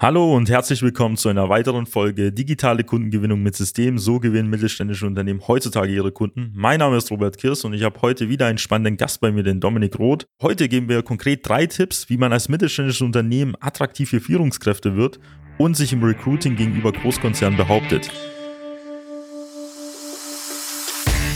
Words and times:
Hallo 0.00 0.36
und 0.36 0.48
herzlich 0.48 0.80
willkommen 0.80 1.16
zu 1.16 1.28
einer 1.28 1.48
weiteren 1.48 1.84
Folge 1.84 2.30
Digitale 2.30 2.84
Kundengewinnung 2.84 3.42
mit 3.42 3.56
System. 3.56 3.98
So 3.98 4.20
gewinnen 4.20 4.48
mittelständische 4.48 5.04
Unternehmen 5.08 5.42
heutzutage 5.48 5.92
ihre 5.92 6.12
Kunden. 6.12 6.52
Mein 6.54 6.78
Name 6.78 6.98
ist 6.98 7.10
Robert 7.10 7.36
Kirs 7.36 7.64
und 7.64 7.72
ich 7.72 7.82
habe 7.82 8.00
heute 8.00 8.28
wieder 8.28 8.46
einen 8.46 8.58
spannenden 8.58 8.96
Gast 8.96 9.20
bei 9.20 9.32
mir, 9.32 9.42
den 9.42 9.58
Dominik 9.58 9.98
Roth. 9.98 10.28
Heute 10.40 10.68
geben 10.68 10.88
wir 10.88 11.02
konkret 11.02 11.40
drei 11.48 11.66
Tipps, 11.66 12.08
wie 12.08 12.16
man 12.16 12.32
als 12.32 12.48
mittelständisches 12.48 13.00
Unternehmen 13.00 13.56
attraktiv 13.58 14.10
für 14.10 14.20
Führungskräfte 14.20 14.94
wird 14.94 15.18
und 15.58 15.76
sich 15.76 15.92
im 15.92 16.04
Recruiting 16.04 16.54
gegenüber 16.54 16.92
Großkonzernen 16.92 17.56
behauptet. 17.56 18.08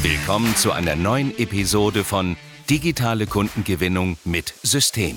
Willkommen 0.02 0.54
zu 0.54 0.70
einer 0.70 0.94
neuen 0.94 1.36
Episode 1.36 2.04
von 2.04 2.36
Digitale 2.70 3.26
Kundengewinnung 3.26 4.18
mit 4.24 4.54
System. 4.62 5.16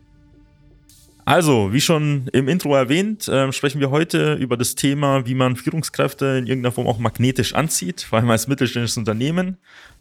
Also, 1.23 1.71
wie 1.71 1.81
schon 1.81 2.27
im 2.33 2.47
Intro 2.47 2.75
erwähnt, 2.75 3.27
äh, 3.27 3.51
sprechen 3.51 3.79
wir 3.79 3.91
heute 3.91 4.33
über 4.33 4.57
das 4.57 4.75
Thema, 4.75 5.25
wie 5.27 5.35
man 5.35 5.55
Führungskräfte 5.55 6.25
in 6.37 6.47
irgendeiner 6.47 6.71
Form 6.71 6.87
auch 6.87 6.97
magnetisch 6.97 7.53
anzieht, 7.53 8.01
vor 8.01 8.19
allem 8.19 8.29
als 8.29 8.47
mittelständisches 8.47 8.97
Unternehmen. 8.97 9.57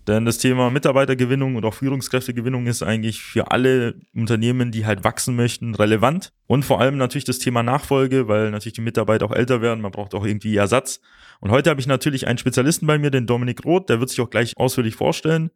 Denn 0.06 0.24
das 0.24 0.38
Thema 0.38 0.70
Mitarbeitergewinnung 0.70 1.56
und 1.56 1.64
auch 1.64 1.74
Führungskräftegewinnung 1.74 2.66
ist 2.66 2.82
eigentlich 2.82 3.22
für 3.22 3.50
alle 3.50 3.96
Unternehmen, 4.14 4.72
die 4.72 4.86
halt 4.86 5.04
wachsen 5.04 5.36
möchten, 5.36 5.74
relevant. 5.74 6.32
Und 6.46 6.64
vor 6.64 6.80
allem 6.80 6.96
natürlich 6.96 7.26
das 7.26 7.38
Thema 7.38 7.62
Nachfolge, 7.62 8.26
weil 8.26 8.50
natürlich 8.50 8.74
die 8.74 8.80
Mitarbeiter 8.80 9.26
auch 9.26 9.32
älter 9.32 9.60
werden, 9.60 9.82
man 9.82 9.92
braucht 9.92 10.14
auch 10.14 10.24
irgendwie 10.24 10.56
Ersatz. 10.56 11.00
Und 11.40 11.50
heute 11.50 11.68
habe 11.68 11.80
ich 11.80 11.86
natürlich 11.86 12.26
einen 12.26 12.38
Spezialisten 12.38 12.86
bei 12.86 12.98
mir, 12.98 13.10
den 13.10 13.26
Dominik 13.26 13.64
Roth, 13.64 13.90
der 13.90 14.00
wird 14.00 14.08
sich 14.08 14.20
auch 14.20 14.30
gleich 14.30 14.56
ausführlich 14.56 14.94
vorstellen. 14.94 15.50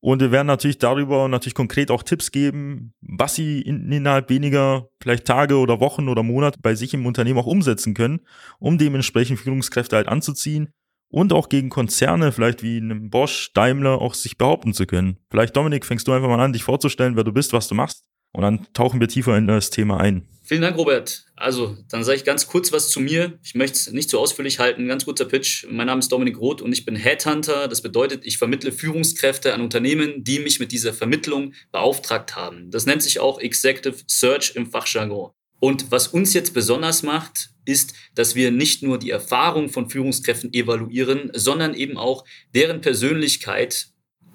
Und 0.00 0.20
wir 0.20 0.30
werden 0.30 0.46
natürlich 0.46 0.78
darüber 0.78 1.26
natürlich 1.28 1.54
konkret 1.54 1.90
auch 1.90 2.02
Tipps 2.02 2.30
geben, 2.30 2.92
was 3.00 3.34
sie 3.34 3.60
in, 3.60 3.90
innerhalb 3.90 4.30
weniger 4.30 4.88
vielleicht 5.02 5.24
Tage 5.24 5.56
oder 5.56 5.80
Wochen 5.80 6.08
oder 6.08 6.22
Monate 6.22 6.58
bei 6.62 6.74
sich 6.74 6.94
im 6.94 7.06
Unternehmen 7.06 7.38
auch 7.38 7.46
umsetzen 7.46 7.94
können, 7.94 8.20
um 8.58 8.78
dementsprechend 8.78 9.40
Führungskräfte 9.40 9.96
halt 9.96 10.08
anzuziehen 10.08 10.68
und 11.08 11.32
auch 11.32 11.48
gegen 11.48 11.70
Konzerne, 11.70 12.32
vielleicht 12.32 12.62
wie 12.62 12.76
einem 12.76 13.10
Bosch, 13.10 13.52
Daimler, 13.54 14.00
auch 14.00 14.14
sich 14.14 14.38
behaupten 14.38 14.74
zu 14.74 14.86
können. 14.86 15.18
Vielleicht, 15.30 15.56
Dominik, 15.56 15.84
fängst 15.84 16.06
du 16.08 16.12
einfach 16.12 16.28
mal 16.28 16.40
an, 16.40 16.52
dich 16.52 16.64
vorzustellen, 16.64 17.16
wer 17.16 17.24
du 17.24 17.32
bist, 17.32 17.52
was 17.52 17.68
du 17.68 17.74
machst. 17.74 18.04
Und 18.32 18.42
dann 18.42 18.66
tauchen 18.74 19.00
wir 19.00 19.08
tiefer 19.08 19.36
in 19.36 19.46
das 19.46 19.70
Thema 19.70 19.98
ein. 19.98 20.28
Vielen 20.46 20.62
Dank, 20.62 20.76
Robert. 20.76 21.24
Also, 21.34 21.76
dann 21.90 22.04
sage 22.04 22.18
ich 22.18 22.24
ganz 22.24 22.46
kurz 22.46 22.70
was 22.70 22.88
zu 22.88 23.00
mir. 23.00 23.36
Ich 23.42 23.56
möchte 23.56 23.74
es 23.74 23.90
nicht 23.90 24.08
zu 24.08 24.20
ausführlich 24.20 24.60
halten. 24.60 24.86
Ganz 24.86 25.04
kurzer 25.04 25.24
Pitch. 25.24 25.66
Mein 25.68 25.88
Name 25.88 25.98
ist 25.98 26.12
Dominik 26.12 26.38
Roth 26.38 26.62
und 26.62 26.72
ich 26.72 26.84
bin 26.84 26.94
Headhunter. 26.94 27.66
Das 27.66 27.82
bedeutet, 27.82 28.24
ich 28.24 28.38
vermittle 28.38 28.70
Führungskräfte 28.70 29.52
an 29.52 29.60
Unternehmen, 29.60 30.22
die 30.22 30.38
mich 30.38 30.60
mit 30.60 30.70
dieser 30.70 30.94
Vermittlung 30.94 31.52
beauftragt 31.72 32.36
haben. 32.36 32.70
Das 32.70 32.86
nennt 32.86 33.02
sich 33.02 33.18
auch 33.18 33.40
Executive 33.40 34.04
Search 34.06 34.52
im 34.54 34.70
Fachjargon. 34.70 35.32
Und 35.58 35.90
was 35.90 36.06
uns 36.06 36.32
jetzt 36.32 36.54
besonders 36.54 37.02
macht, 37.02 37.50
ist, 37.64 37.94
dass 38.14 38.36
wir 38.36 38.52
nicht 38.52 38.84
nur 38.84 38.98
die 38.98 39.10
Erfahrung 39.10 39.68
von 39.68 39.90
Führungskräften 39.90 40.54
evaluieren, 40.54 41.32
sondern 41.34 41.74
eben 41.74 41.96
auch 41.96 42.24
deren 42.54 42.80
Persönlichkeit 42.80 43.88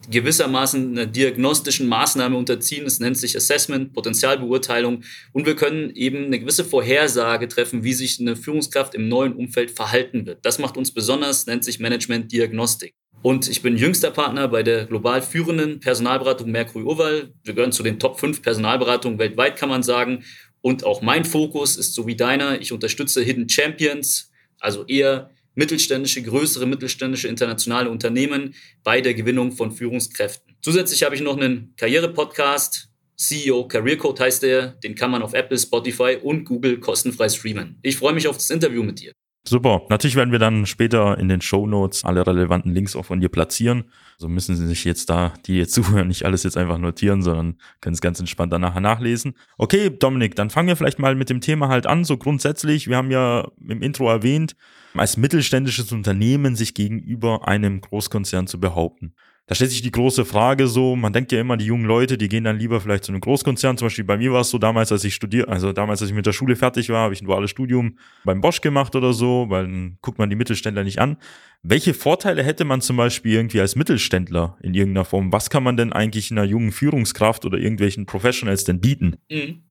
gewissermaßen 0.10 0.92
einer 0.92 1.06
diagnostischen 1.06 1.88
Maßnahme 1.88 2.38
unterziehen. 2.38 2.86
Das 2.86 3.00
nennt 3.00 3.18
sich 3.18 3.36
Assessment, 3.36 3.94
Potenzialbeurteilung. 3.94 5.04
Und 5.34 5.46
wir 5.46 5.56
können 5.56 5.92
eben 5.96 6.26
eine 6.26 6.40
gewisse 6.40 6.66
Vorhersage 6.66 7.48
treffen, 7.48 7.84
wie 7.84 7.94
sich 7.94 8.20
eine 8.20 8.36
Führungskraft 8.36 8.96
im 8.96 9.08
neuen 9.08 9.34
Umfeld 9.34 9.72
verhalten 9.72 10.26
wird. 10.26 10.46
Das 10.46 10.60
macht 10.60 10.78
uns 10.78 10.92
besonders, 10.92 11.46
nennt 11.46 11.64
sich 11.64 11.80
Management 11.80 12.32
Diagnostik. 12.32 12.96
Und 13.22 13.48
ich 13.48 13.62
bin 13.62 13.78
jüngster 13.78 14.10
Partner 14.10 14.48
bei 14.48 14.64
der 14.64 14.86
global 14.86 15.22
führenden 15.22 15.80
Personalberatung 15.80 16.50
Mercury 16.50 16.84
Oval. 16.86 17.34
Wir 17.44 17.54
gehören 17.54 17.72
zu 17.72 17.84
den 17.84 18.00
Top 18.00 18.20
5 18.20 18.42
Personalberatungen 18.42 19.20
weltweit, 19.20 19.58
kann 19.58 19.70
man 19.70 19.84
sagen. 19.84 20.24
Und 20.62 20.84
auch 20.84 21.02
mein 21.02 21.24
Fokus 21.26 21.78
ist 21.78 21.94
so 21.94 22.08
wie 22.08 22.16
deiner. 22.16 22.60
Ich 22.62 22.72
unterstütze 22.72 23.22
Hidden 23.22 23.48
Champions, 23.48 24.32
also 24.60 24.86
eher 24.86 25.30
mittelständische, 25.56 26.22
größere 26.22 26.66
mittelständische 26.66 27.28
internationale 27.28 27.90
Unternehmen 27.90 28.56
bei 28.84 29.02
der 29.02 29.14
Gewinnung 29.14 29.52
von 29.52 29.72
Führungskräften. 29.72 30.56
Zusätzlich 30.62 31.04
habe 31.04 31.16
ich 31.16 31.22
noch 31.22 31.38
einen 31.38 31.74
Karriere-Podcast, 31.78 32.90
CEO 33.18 33.68
Career 33.68 33.98
Code 33.98 34.24
heißt 34.24 34.42
der, 34.42 34.70
den 34.84 34.96
kann 34.96 35.12
man 35.12 35.22
auf 35.22 35.34
Apple, 35.34 35.58
Spotify 35.58 36.18
und 36.22 36.44
Google 36.44 36.80
kostenfrei 36.80 37.30
streamen. 37.30 37.78
Ich 37.84 37.98
freue 37.98 38.14
mich 38.14 38.28
auf 38.28 38.38
das 38.38 38.50
Interview 38.50 38.82
mit 38.82 39.00
dir. 39.00 39.12
Super. 39.44 39.82
Natürlich 39.90 40.16
werden 40.16 40.32
wir 40.32 40.38
dann 40.38 40.68
später 40.68 41.18
in 41.18 41.28
den 41.28 41.42
Show 41.42 41.66
Notes 41.66 42.06
alle 42.06 42.26
relevanten 42.26 42.74
Links 42.74 42.96
auch 42.96 43.06
von 43.06 43.20
dir 43.20 43.30
platzieren. 43.30 43.86
So 44.20 44.28
müssen 44.28 44.56
Sie 44.56 44.68
sich 44.68 44.84
jetzt 44.84 45.10
da, 45.10 45.34
die 45.48 45.58
jetzt 45.58 45.74
zuhören, 45.74 46.10
nicht 46.10 46.26
alles 46.26 46.44
jetzt 46.44 46.58
einfach 46.58 46.78
notieren, 46.78 47.24
sondern 47.24 47.58
können 47.82 47.96
es 47.96 48.02
ganz 48.02 48.20
entspannt 48.20 48.54
dann 48.54 48.62
nachher 48.62 48.82
nachlesen. 48.82 49.34
Okay, 49.58 49.90
Dominik, 49.90 50.36
dann 50.36 50.52
fangen 50.52 50.68
wir 50.68 50.76
vielleicht 50.76 51.00
mal 51.00 51.16
mit 51.16 51.30
dem 51.32 51.42
Thema 51.42 51.70
halt 51.70 51.88
an. 51.88 52.04
So 52.04 52.18
grundsätzlich, 52.18 52.88
wir 52.88 52.98
haben 52.98 53.10
ja 53.10 53.48
im 53.68 53.82
Intro 53.82 54.10
erwähnt, 54.10 54.56
als 54.94 55.18
mittelständisches 55.18 55.92
Unternehmen 55.92 56.56
sich 56.56 56.76
gegenüber 56.76 57.48
einem 57.48 57.82
Großkonzern 57.82 58.46
zu 58.46 58.60
behaupten 58.60 59.16
da 59.52 59.56
stellt 59.56 59.72
sich 59.72 59.82
die 59.82 59.92
große 59.92 60.24
Frage 60.24 60.66
so, 60.70 60.96
man 60.96 61.12
denkt 61.12 61.34
ja 61.34 61.42
immer, 61.42 61.58
die 61.58 61.66
jungen 61.66 61.84
Leute, 61.84 62.18
die 62.18 62.30
gehen 62.30 62.46
dann 62.46 62.58
lieber 62.58 62.80
vielleicht 62.80 63.04
zu 63.04 63.12
einem 63.12 63.20
Großkonzern. 63.20 63.78
Zum 63.78 63.88
Beispiel 63.88 64.06
bei 64.06 64.16
mir 64.16 64.32
war 64.32 64.40
es 64.40 64.50
so 64.50 64.58
damals, 64.58 64.94
als 64.94 65.04
ich 65.04 65.14
studiert, 65.14 65.50
also 65.50 65.74
damals, 65.74 66.02
als 66.02 66.10
ich 66.10 66.16
mit 66.16 66.26
der 66.26 66.32
Schule 66.32 66.56
fertig 66.56 66.88
war, 66.88 67.00
habe 67.00 67.14
ich 67.14 67.22
ein 67.22 67.26
duales 67.26 67.50
Studium 67.50 67.98
beim 68.24 68.40
Bosch 68.40 68.62
gemacht 68.62 68.96
oder 68.96 69.12
so, 69.12 69.48
weil 69.50 69.64
dann 69.64 69.98
guckt 70.02 70.20
man 70.20 70.30
die 70.30 70.38
Mittelständler 70.38 70.86
nicht 70.86 71.00
an. 71.00 71.18
Welche 71.64 71.94
Vorteile 71.94 72.44
hätte 72.44 72.64
man 72.64 72.80
zum 72.80 72.96
Beispiel 72.96 73.34
irgendwie 73.34 73.60
als 73.60 73.76
Mittelständler 73.76 74.58
in 74.62 74.74
irgendeiner 74.74 75.04
Form? 75.04 75.34
Was 75.34 75.50
kann 75.50 75.64
man 75.64 75.76
denn 75.76 75.92
eigentlich 75.92 76.32
einer 76.32 76.46
jungen 76.46 76.72
Führungskraft 76.72 77.44
oder 77.44 77.58
irgendwelchen 77.58 78.06
Professionals 78.06 78.64
denn 78.64 78.80
bieten? 78.80 79.18
Mhm. 79.30 79.64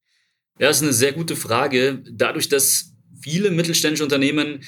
Ja, 0.59 0.69
das 0.69 0.77
ist 0.77 0.83
eine 0.83 0.93
sehr 0.93 1.15
gute 1.15 1.37
Frage. 1.37 2.03
Dadurch, 2.13 2.51
dass 2.51 2.93
viele 3.23 3.51
mittelständische 3.51 4.05
Unternehmen 4.05 4.61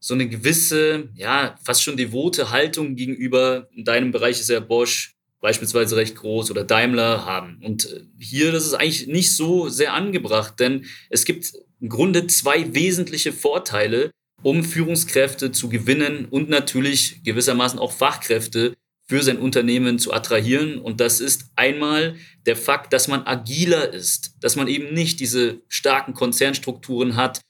so 0.00 0.14
eine 0.14 0.28
gewisse, 0.28 1.08
ja, 1.14 1.56
fast 1.62 1.82
schon 1.82 1.96
devote 1.96 2.50
Haltung 2.50 2.96
gegenüber, 2.96 3.68
in 3.74 3.84
deinem 3.84 4.12
Bereich 4.12 4.40
ist 4.40 4.48
ja 4.48 4.60
Bosch 4.60 5.14
beispielsweise 5.40 5.96
recht 5.96 6.16
groß 6.16 6.50
oder 6.50 6.64
Daimler 6.64 7.24
haben. 7.24 7.60
Und 7.64 7.92
äh, 7.92 8.02
hier, 8.18 8.52
das 8.52 8.66
ist 8.66 8.74
eigentlich 8.74 9.06
nicht 9.06 9.34
so 9.34 9.68
sehr 9.68 9.94
angebracht, 9.94 10.58
denn 10.58 10.86
es 11.10 11.24
gibt 11.24 11.52
im 11.80 11.88
Grunde 11.88 12.26
zwei 12.26 12.74
wesentliche 12.74 13.32
Vorteile, 13.32 14.10
um 14.42 14.64
Führungskräfte 14.64 15.52
zu 15.52 15.68
gewinnen 15.68 16.26
und 16.26 16.48
natürlich 16.48 17.22
gewissermaßen 17.24 17.78
auch 17.78 17.92
Fachkräfte 17.92 18.74
für 19.08 19.22
sein 19.22 19.38
Unternehmen 19.38 19.98
zu 19.98 20.12
attrahieren. 20.12 20.78
Und 20.78 21.00
das 21.00 21.20
ist 21.20 21.46
einmal 21.56 22.16
der 22.46 22.56
Fakt, 22.56 22.92
dass 22.92 23.08
man 23.08 23.26
agiler 23.26 23.92
ist, 23.92 24.34
dass 24.40 24.54
man 24.54 24.68
eben 24.68 24.92
nicht 24.92 25.18
diese 25.20 25.60
starken 25.68 26.14
Konzernstrukturen 26.14 27.16
hat 27.16 27.40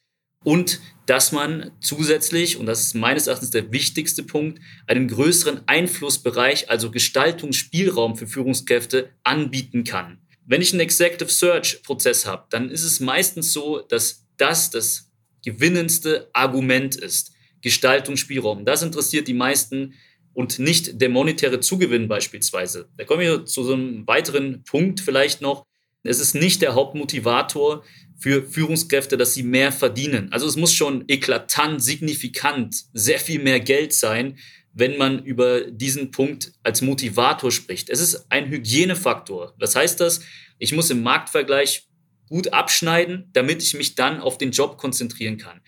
und 0.44 0.80
dass 1.06 1.32
man 1.32 1.70
zusätzlich, 1.80 2.58
und 2.58 2.66
das 2.66 2.82
ist 2.82 2.94
meines 2.94 3.26
Erachtens 3.26 3.50
der 3.50 3.72
wichtigste 3.72 4.22
Punkt, 4.22 4.60
einen 4.86 5.08
größeren 5.08 5.62
Einflussbereich, 5.66 6.70
also 6.70 6.90
Gestaltungsspielraum 6.90 8.16
für 8.16 8.26
Führungskräfte 8.26 9.10
anbieten 9.24 9.84
kann. 9.84 10.18
Wenn 10.44 10.62
ich 10.62 10.72
einen 10.72 10.80
Executive 10.80 11.30
Search 11.30 11.82
Prozess 11.82 12.26
habe, 12.26 12.46
dann 12.50 12.70
ist 12.70 12.84
es 12.84 13.00
meistens 13.00 13.52
so, 13.52 13.80
dass 13.80 14.26
das 14.36 14.70
das 14.70 15.10
gewinnendste 15.44 16.28
Argument 16.32 16.96
ist. 16.96 17.32
Gestaltungsspielraum. 17.62 18.64
Das 18.64 18.82
interessiert 18.82 19.28
die 19.28 19.34
meisten 19.34 19.94
und 20.32 20.58
nicht 20.58 21.00
der 21.00 21.08
monetäre 21.08 21.60
Zugewinn 21.60 22.06
beispielsweise. 22.06 22.88
Da 22.96 23.04
kommen 23.04 23.20
wir 23.20 23.44
zu 23.44 23.64
so 23.64 23.72
einem 23.72 24.06
weiteren 24.06 24.62
Punkt 24.64 25.00
vielleicht 25.00 25.40
noch. 25.40 25.64
Es 26.04 26.20
ist 26.20 26.34
nicht 26.34 26.62
der 26.62 26.74
Hauptmotivator 26.74 27.82
für 28.18 28.42
Führungskräfte, 28.42 29.16
dass 29.16 29.34
sie 29.34 29.44
mehr 29.44 29.70
verdienen. 29.72 30.32
Also 30.32 30.46
es 30.46 30.56
muss 30.56 30.74
schon 30.74 31.04
eklatant, 31.08 31.82
signifikant, 31.82 32.74
sehr 32.92 33.20
viel 33.20 33.40
mehr 33.40 33.60
Geld 33.60 33.92
sein, 33.92 34.38
wenn 34.74 34.98
man 34.98 35.24
über 35.24 35.62
diesen 35.70 36.10
Punkt 36.10 36.52
als 36.62 36.82
Motivator 36.82 37.50
spricht. 37.50 37.90
Es 37.90 38.00
ist 38.00 38.26
ein 38.30 38.48
Hygienefaktor. 38.48 39.54
Was 39.58 39.76
heißt 39.76 40.00
das? 40.00 40.20
Ich 40.58 40.72
muss 40.72 40.90
im 40.90 41.02
Marktvergleich 41.02 41.88
gut 42.28 42.52
abschneiden, 42.52 43.30
damit 43.32 43.62
ich 43.62 43.74
mich 43.74 43.94
dann 43.94 44.20
auf 44.20 44.36
den 44.36 44.50
Job 44.50 44.78
konzentrieren 44.78 45.38
kann. 45.38 45.60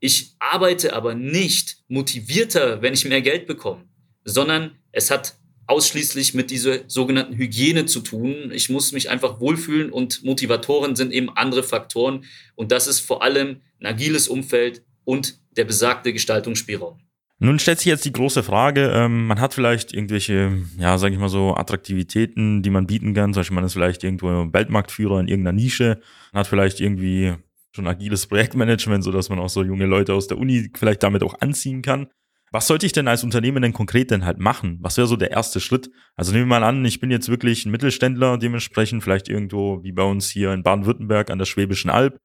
Ich 0.00 0.34
arbeite 0.38 0.92
aber 0.92 1.14
nicht 1.14 1.78
motivierter, 1.88 2.82
wenn 2.82 2.94
ich 2.94 3.04
mehr 3.06 3.22
Geld 3.22 3.46
bekomme, 3.46 3.88
sondern 4.24 4.78
es 4.92 5.10
hat 5.10 5.36
ausschließlich 5.66 6.34
mit 6.34 6.50
dieser 6.50 6.88
sogenannten 6.88 7.36
Hygiene 7.36 7.86
zu 7.86 8.00
tun. 8.00 8.50
Ich 8.52 8.68
muss 8.70 8.92
mich 8.92 9.10
einfach 9.10 9.40
wohlfühlen 9.40 9.90
und 9.90 10.24
Motivatoren 10.24 10.96
sind 10.96 11.12
eben 11.12 11.30
andere 11.30 11.62
Faktoren 11.62 12.24
und 12.54 12.72
das 12.72 12.86
ist 12.86 13.00
vor 13.00 13.22
allem 13.22 13.60
ein 13.80 13.86
agiles 13.86 14.28
Umfeld 14.28 14.82
und 15.04 15.38
der 15.56 15.64
besagte 15.64 16.12
Gestaltungsspielraum. 16.12 16.98
Nun 17.40 17.58
stellt 17.58 17.78
sich 17.78 17.86
jetzt 17.86 18.04
die 18.04 18.12
große 18.12 18.42
Frage, 18.42 18.90
ähm, 18.94 19.26
man 19.26 19.40
hat 19.40 19.54
vielleicht 19.54 19.92
irgendwelche, 19.92 20.62
ja, 20.78 20.96
sage 20.98 21.14
ich 21.14 21.20
mal 21.20 21.28
so, 21.28 21.54
Attraktivitäten, 21.54 22.62
die 22.62 22.70
man 22.70 22.86
bieten 22.86 23.12
kann. 23.12 23.34
Zum 23.34 23.40
Beispiel 23.40 23.56
man 23.56 23.64
ist 23.64 23.72
vielleicht 23.72 24.04
irgendwo 24.04 24.28
Weltmarktführer 24.52 25.20
in 25.20 25.28
irgendeiner 25.28 25.56
Nische, 25.56 26.00
man 26.32 26.40
hat 26.40 26.46
vielleicht 26.46 26.80
irgendwie 26.80 27.34
schon 27.74 27.88
agiles 27.88 28.26
Projektmanagement, 28.26 29.02
sodass 29.02 29.28
man 29.30 29.40
auch 29.40 29.48
so 29.48 29.64
junge 29.64 29.86
Leute 29.86 30.14
aus 30.14 30.28
der 30.28 30.38
Uni 30.38 30.70
vielleicht 30.74 31.02
damit 31.02 31.22
auch 31.22 31.34
anziehen 31.40 31.82
kann. 31.82 32.06
Was 32.54 32.68
sollte 32.68 32.86
ich 32.86 32.92
denn 32.92 33.08
als 33.08 33.24
Unternehmen 33.24 33.62
denn 33.62 33.72
konkret 33.72 34.12
denn 34.12 34.24
halt 34.24 34.38
machen? 34.38 34.78
Was 34.80 34.96
wäre 34.96 35.08
so 35.08 35.16
der 35.16 35.32
erste 35.32 35.58
Schritt? 35.58 35.90
Also 36.14 36.30
nehmen 36.30 36.44
wir 36.44 36.60
mal 36.60 36.62
an, 36.62 36.84
ich 36.84 37.00
bin 37.00 37.10
jetzt 37.10 37.28
wirklich 37.28 37.66
ein 37.66 37.72
Mittelständler, 37.72 38.38
dementsprechend 38.38 39.02
vielleicht 39.02 39.28
irgendwo 39.28 39.82
wie 39.82 39.90
bei 39.90 40.04
uns 40.04 40.30
hier 40.30 40.52
in 40.52 40.62
Baden-Württemberg 40.62 41.30
an 41.30 41.40
der 41.40 41.46
Schwäbischen 41.46 41.90
Alb 41.90 42.16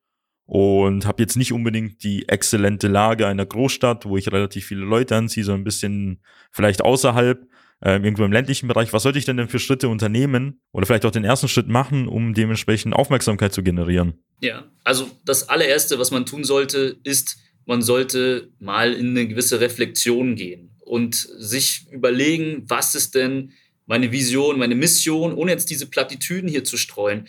und 0.45 1.07
habe 1.07 1.23
jetzt 1.23 1.35
nicht 1.35 1.51
unbedingt 1.51 2.03
die 2.03 2.29
exzellente 2.29 2.87
Lage 2.87 3.25
einer 3.25 3.47
Großstadt, 3.47 4.05
wo 4.05 4.17
ich 4.17 4.31
relativ 4.31 4.67
viele 4.67 4.85
Leute 4.85 5.15
anziehe, 5.15 5.43
sondern 5.43 5.61
ein 5.61 5.63
bisschen 5.63 6.21
vielleicht 6.51 6.83
außerhalb, 6.83 7.47
äh, 7.81 7.93
irgendwo 7.93 8.23
im 8.23 8.31
ländlichen 8.31 8.67
Bereich. 8.67 8.93
Was 8.93 9.01
sollte 9.01 9.17
ich 9.17 9.25
denn 9.25 9.37
denn 9.37 9.49
für 9.49 9.57
Schritte 9.57 9.89
unternehmen 9.89 10.61
oder 10.71 10.85
vielleicht 10.85 11.05
auch 11.07 11.11
den 11.11 11.23
ersten 11.23 11.47
Schritt 11.47 11.69
machen, 11.69 12.07
um 12.07 12.35
dementsprechend 12.35 12.93
Aufmerksamkeit 12.93 13.51
zu 13.51 13.63
generieren? 13.63 14.23
Ja, 14.41 14.65
also 14.83 15.09
das 15.25 15.49
allererste, 15.49 15.97
was 15.97 16.11
man 16.11 16.27
tun 16.27 16.43
sollte, 16.43 16.97
ist, 17.03 17.39
man 17.69 17.81
sollte 17.81 18.49
mal 18.59 18.93
in 18.93 19.11
eine 19.11 19.27
gewisse 19.27 19.59
Reflexion 19.61 20.35
gehen 20.35 20.71
und 20.79 21.15
sich 21.15 21.87
überlegen, 21.91 22.63
was 22.67 22.95
ist 22.95 23.15
denn 23.15 23.53
meine 23.85 24.11
Vision, 24.11 24.59
meine 24.59 24.75
Mission, 24.75 25.33
ohne 25.33 25.51
jetzt 25.51 25.69
diese 25.69 25.87
Plattitüden 25.87 26.49
hier 26.49 26.63
zu 26.63 26.77
streuen 26.77 27.27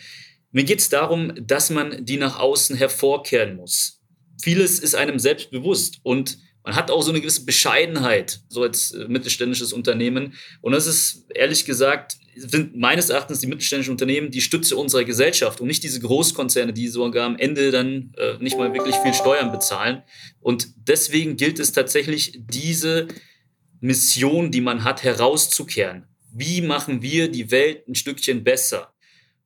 mir 0.51 0.65
geht 0.65 0.79
es 0.79 0.89
darum, 0.89 1.33
dass 1.35 1.69
man 1.69 2.05
die 2.05 2.17
nach 2.17 2.39
außen 2.39 2.75
hervorkehren 2.75 3.55
muss. 3.55 4.01
Vieles 4.41 4.79
ist 4.79 4.95
einem 4.95 5.17
selbst 5.19 5.49
bewusst 5.51 5.99
und 6.03 6.39
man 6.63 6.75
hat 6.75 6.91
auch 6.91 7.01
so 7.01 7.11
eine 7.11 7.21
gewisse 7.21 7.45
Bescheidenheit, 7.45 8.41
so 8.49 8.61
als 8.61 8.91
äh, 8.91 9.07
mittelständisches 9.07 9.73
Unternehmen. 9.73 10.33
Und 10.61 10.73
das 10.73 10.85
ist 10.87 11.25
ehrlich 11.33 11.65
gesagt, 11.65 12.17
sind 12.35 12.77
meines 12.77 13.09
Erachtens 13.09 13.39
die 13.39 13.47
mittelständischen 13.47 13.91
Unternehmen 13.91 14.31
die 14.31 14.41
Stütze 14.41 14.75
unserer 14.75 15.03
Gesellschaft 15.03 15.61
und 15.61 15.67
nicht 15.67 15.83
diese 15.83 15.99
Großkonzerne, 15.99 16.73
die 16.73 16.87
sogar 16.87 17.25
am 17.25 17.37
Ende 17.37 17.71
dann 17.71 18.13
äh, 18.17 18.37
nicht 18.39 18.57
mal 18.57 18.73
wirklich 18.73 18.95
viel 18.95 19.13
Steuern 19.13 19.51
bezahlen. 19.51 20.03
Und 20.39 20.69
deswegen 20.87 21.37
gilt 21.37 21.59
es 21.59 21.71
tatsächlich, 21.71 22.39
diese 22.39 23.07
Mission, 23.79 24.51
die 24.51 24.61
man 24.61 24.83
hat, 24.83 25.03
herauszukehren. 25.03 26.05
Wie 26.31 26.61
machen 26.61 27.01
wir 27.01 27.29
die 27.29 27.51
Welt 27.51 27.87
ein 27.87 27.95
Stückchen 27.95 28.43
besser? 28.43 28.93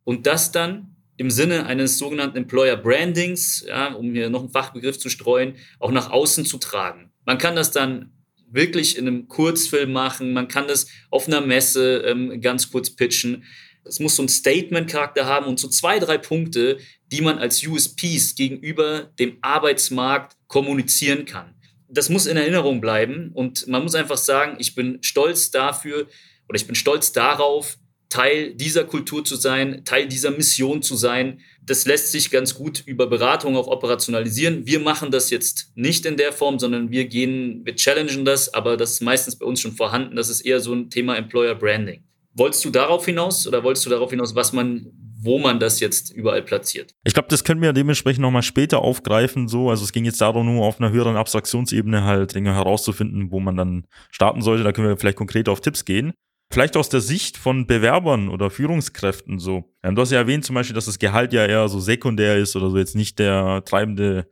Und 0.04 0.28
das 0.28 0.52
dann 0.52 0.96
im 1.18 1.32
Sinne 1.32 1.66
eines 1.66 1.98
sogenannten 1.98 2.38
Employer 2.38 2.76
Brandings, 2.76 3.66
ja, 3.68 3.94
um 3.94 4.14
hier 4.14 4.30
noch 4.30 4.42
einen 4.42 4.52
Fachbegriff 4.52 5.00
zu 5.00 5.10
streuen, 5.10 5.56
auch 5.80 5.92
nach 5.92 6.12
außen 6.12 6.46
zu 6.46 6.58
tragen. 6.58 7.12
Man 7.26 7.38
kann 7.38 7.56
das 7.56 7.72
dann 7.72 8.12
wirklich 8.50 8.98
in 8.98 9.08
einem 9.08 9.28
Kurzfilm 9.28 9.92
machen, 9.92 10.34
man 10.34 10.48
kann 10.48 10.68
das 10.68 10.88
auf 11.10 11.28
einer 11.28 11.42
Messe 11.42 12.04
ähm, 12.06 12.42
ganz 12.42 12.72
kurz 12.72 12.90
pitchen. 12.90 13.44
Es 13.84 14.00
muss 14.00 14.16
so 14.16 14.24
einen 14.24 14.30
Statement-Charakter 14.30 15.26
haben 15.26 15.46
und 15.46 15.60
so 15.60 15.68
zwei, 15.68 16.00
drei 16.00 16.18
Punkte, 16.18 16.78
die 17.12 17.22
man 17.22 17.38
als 17.38 17.66
USPs 17.66 18.36
gegenüber 18.36 19.12
dem 19.20 19.38
Arbeitsmarkt 19.42 20.36
kommunizieren 20.48 21.26
kann. 21.26 21.54
Das 21.88 22.10
muss 22.10 22.26
in 22.26 22.38
Erinnerung 22.38 22.82
bleiben 22.82 23.32
und 23.34 23.68
man 23.68 23.84
muss 23.84 23.96
einfach 23.96 24.18
sagen, 24.18 24.58
ich 24.60 24.74
bin 24.74 24.98
stolz 25.02 25.52
dafür 25.52 26.08
oder 26.50 26.56
ich 26.56 26.66
bin 26.66 26.76
stolz 26.76 27.12
darauf, 27.12 27.78
Teil 28.16 28.54
dieser 28.54 28.86
Kultur 28.86 29.26
zu 29.26 29.36
sein, 29.36 29.84
Teil 29.84 30.08
dieser 30.08 30.32
Mission 30.32 30.82
zu 30.82 30.96
sein. 30.96 31.42
Das 31.62 31.86
lässt 31.86 32.14
sich 32.14 32.32
ganz 32.32 32.56
gut 32.56 32.82
über 32.86 33.08
Beratung 33.08 33.58
auch 33.58 33.68
operationalisieren. 33.68 34.66
Wir 34.66 34.80
machen 34.80 35.12
das 35.12 35.30
jetzt 35.32 35.74
nicht 35.76 36.06
in 36.06 36.16
der 36.16 36.32
Form, 36.32 36.58
sondern 36.58 36.92
wir 36.92 37.10
gehen, 37.10 37.66
wir 37.66 37.76
challengen 37.76 38.24
das, 38.24 38.54
aber 38.54 38.78
das 38.78 38.94
ist 38.94 39.02
meistens 39.02 39.38
bei 39.38 39.46
uns 39.46 39.60
schon 39.60 39.74
vorhanden. 39.74 40.16
Das 40.16 40.30
ist 40.30 40.40
eher 40.40 40.62
so 40.62 40.74
ein 40.74 40.90
Thema 40.90 41.18
Employer 41.18 41.56
Branding. 41.56 42.06
Wolltest 42.36 42.64
du 42.64 42.70
darauf 42.70 43.04
hinaus 43.06 43.46
oder 43.48 43.66
wolltest 43.66 43.86
du 43.86 43.90
darauf 43.90 44.12
hinaus, 44.12 44.34
was 44.34 44.54
man 44.54 44.94
wo 45.18 45.40
man 45.40 45.60
das 45.60 45.80
jetzt 45.80 46.12
überall 46.12 46.44
platziert. 46.44 46.92
Ich 47.04 47.16
glaube, 47.16 47.30
das 47.30 47.44
können 47.44 47.60
wir 47.60 47.74
dementsprechend 47.74 48.22
nochmal 48.22 48.44
später 48.44 48.84
aufgreifen. 48.84 49.48
So, 49.48 49.72
also 49.72 49.84
es 49.84 49.92
ging 49.92 50.06
jetzt 50.06 50.22
darum, 50.22 50.46
nur 50.46 50.64
auf 50.64 50.80
einer 50.80 50.92
höheren 50.92 51.16
Abstraktionsebene 51.16 52.04
halt 52.04 52.36
Dinge 52.36 52.54
herauszufinden, 52.54 53.32
wo 53.32 53.40
man 53.40 53.58
dann 53.58 53.88
starten 54.12 54.44
sollte. 54.44 54.64
Da 54.64 54.72
können 54.72 54.88
wir 54.88 54.98
vielleicht 54.98 55.18
konkret 55.18 55.50
auf 55.50 55.62
Tipps 55.62 55.84
gehen. 55.84 56.14
Vielleicht 56.52 56.78
aus 56.78 56.90
der 56.90 57.02
Sicht 57.02 57.38
von 57.38 57.68
Bewerbern 57.68 58.30
oder 58.30 58.50
Führungskräften 58.50 59.40
so. 59.40 59.74
Du 59.82 60.02
hast 60.02 60.12
ja 60.12 60.20
erwähnt 60.20 60.46
zum 60.46 60.54
Beispiel, 60.54 60.76
dass 60.76 60.86
das 60.86 61.00
Gehalt 61.00 61.34
ja 61.34 61.46
eher 61.46 61.68
so 61.68 61.80
sekundär 61.80 62.38
ist 62.38 62.56
oder 62.56 62.70
so 62.70 62.78
jetzt 62.78 62.96
nicht 62.96 63.20
der 63.20 63.64
treibende 63.66 64.30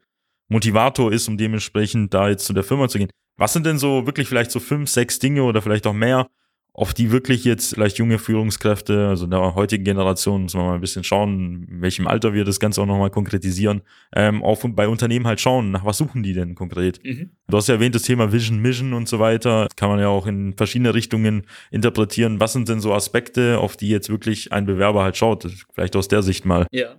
Motivator 0.48 1.12
ist, 1.12 1.28
um 1.28 1.38
dementsprechend 1.38 2.14
da 2.14 2.30
jetzt 2.30 2.46
zu 2.46 2.54
der 2.54 2.64
Firma 2.64 2.88
zu 2.88 3.00
gehen. 3.00 3.10
Was 3.38 3.54
sind 3.54 3.66
denn 3.66 3.80
so 3.80 4.06
wirklich 4.06 4.28
vielleicht 4.28 4.52
so 4.52 4.60
fünf, 4.60 4.90
sechs 4.90 5.20
Dinge 5.20 5.44
oder 5.44 5.62
vielleicht 5.62 5.88
auch 5.88 5.94
mehr, 5.94 6.30
auf 6.76 6.96
die 6.96 7.12
wirklich 7.12 7.46
jetzt 7.46 7.76
vielleicht 7.76 8.00
junge 8.00 8.18
Führungskräfte, 8.18 9.08
also 9.08 9.26
in 9.26 9.32
der 9.32 9.54
heutigen 9.54 9.84
Generation, 9.84 10.44
muss 10.44 10.56
man 10.56 10.66
mal 10.66 10.76
ein 10.76 10.82
bisschen 10.82 11.04
schauen, 11.04 11.68
in 11.70 11.82
welchem 11.82 12.08
Alter 12.08 12.34
wir 12.34 12.46
das 12.46 12.60
Ganze 12.60 12.82
auch 12.82 12.88
nochmal 12.88 13.12
konkretisieren, 13.12 13.84
ähm, 14.16 14.44
auch 14.44 14.64
bei 14.70 14.88
Unternehmen 14.88 15.28
halt 15.28 15.40
schauen, 15.40 15.70
nach 15.70 15.86
was 15.86 16.00
suchen 16.00 16.24
die 16.24 16.34
denn 16.34 16.56
konkret? 16.56 17.00
Mhm. 17.04 17.30
Du 17.48 17.58
hast 17.58 17.68
ja 17.68 17.76
erwähnt, 17.76 17.94
das 17.94 18.02
Thema 18.02 18.32
Vision, 18.32 18.60
Mission 18.60 18.94
und 18.94 19.08
so 19.08 19.20
weiter, 19.20 19.66
das 19.66 19.76
kann 19.76 19.90
man 19.90 20.00
ja 20.00 20.08
auch 20.08 20.26
in 20.26 20.54
verschiedene 20.58 20.96
Richtungen 20.96 21.46
interpretieren. 21.70 22.40
Was 22.40 22.54
sind 22.54 22.68
denn 22.68 22.80
so 22.80 22.92
Aspekte, 22.94 23.60
auf 23.60 23.78
die 23.78 23.90
jetzt 23.90 24.10
wirklich 24.10 24.52
ein 24.52 24.66
Bewerber 24.66 25.04
halt 25.04 25.16
schaut? 25.16 25.48
Vielleicht 25.74 25.96
aus 25.96 26.08
der 26.08 26.24
Sicht 26.24 26.44
mal. 26.44 26.66
Ja 26.72 26.96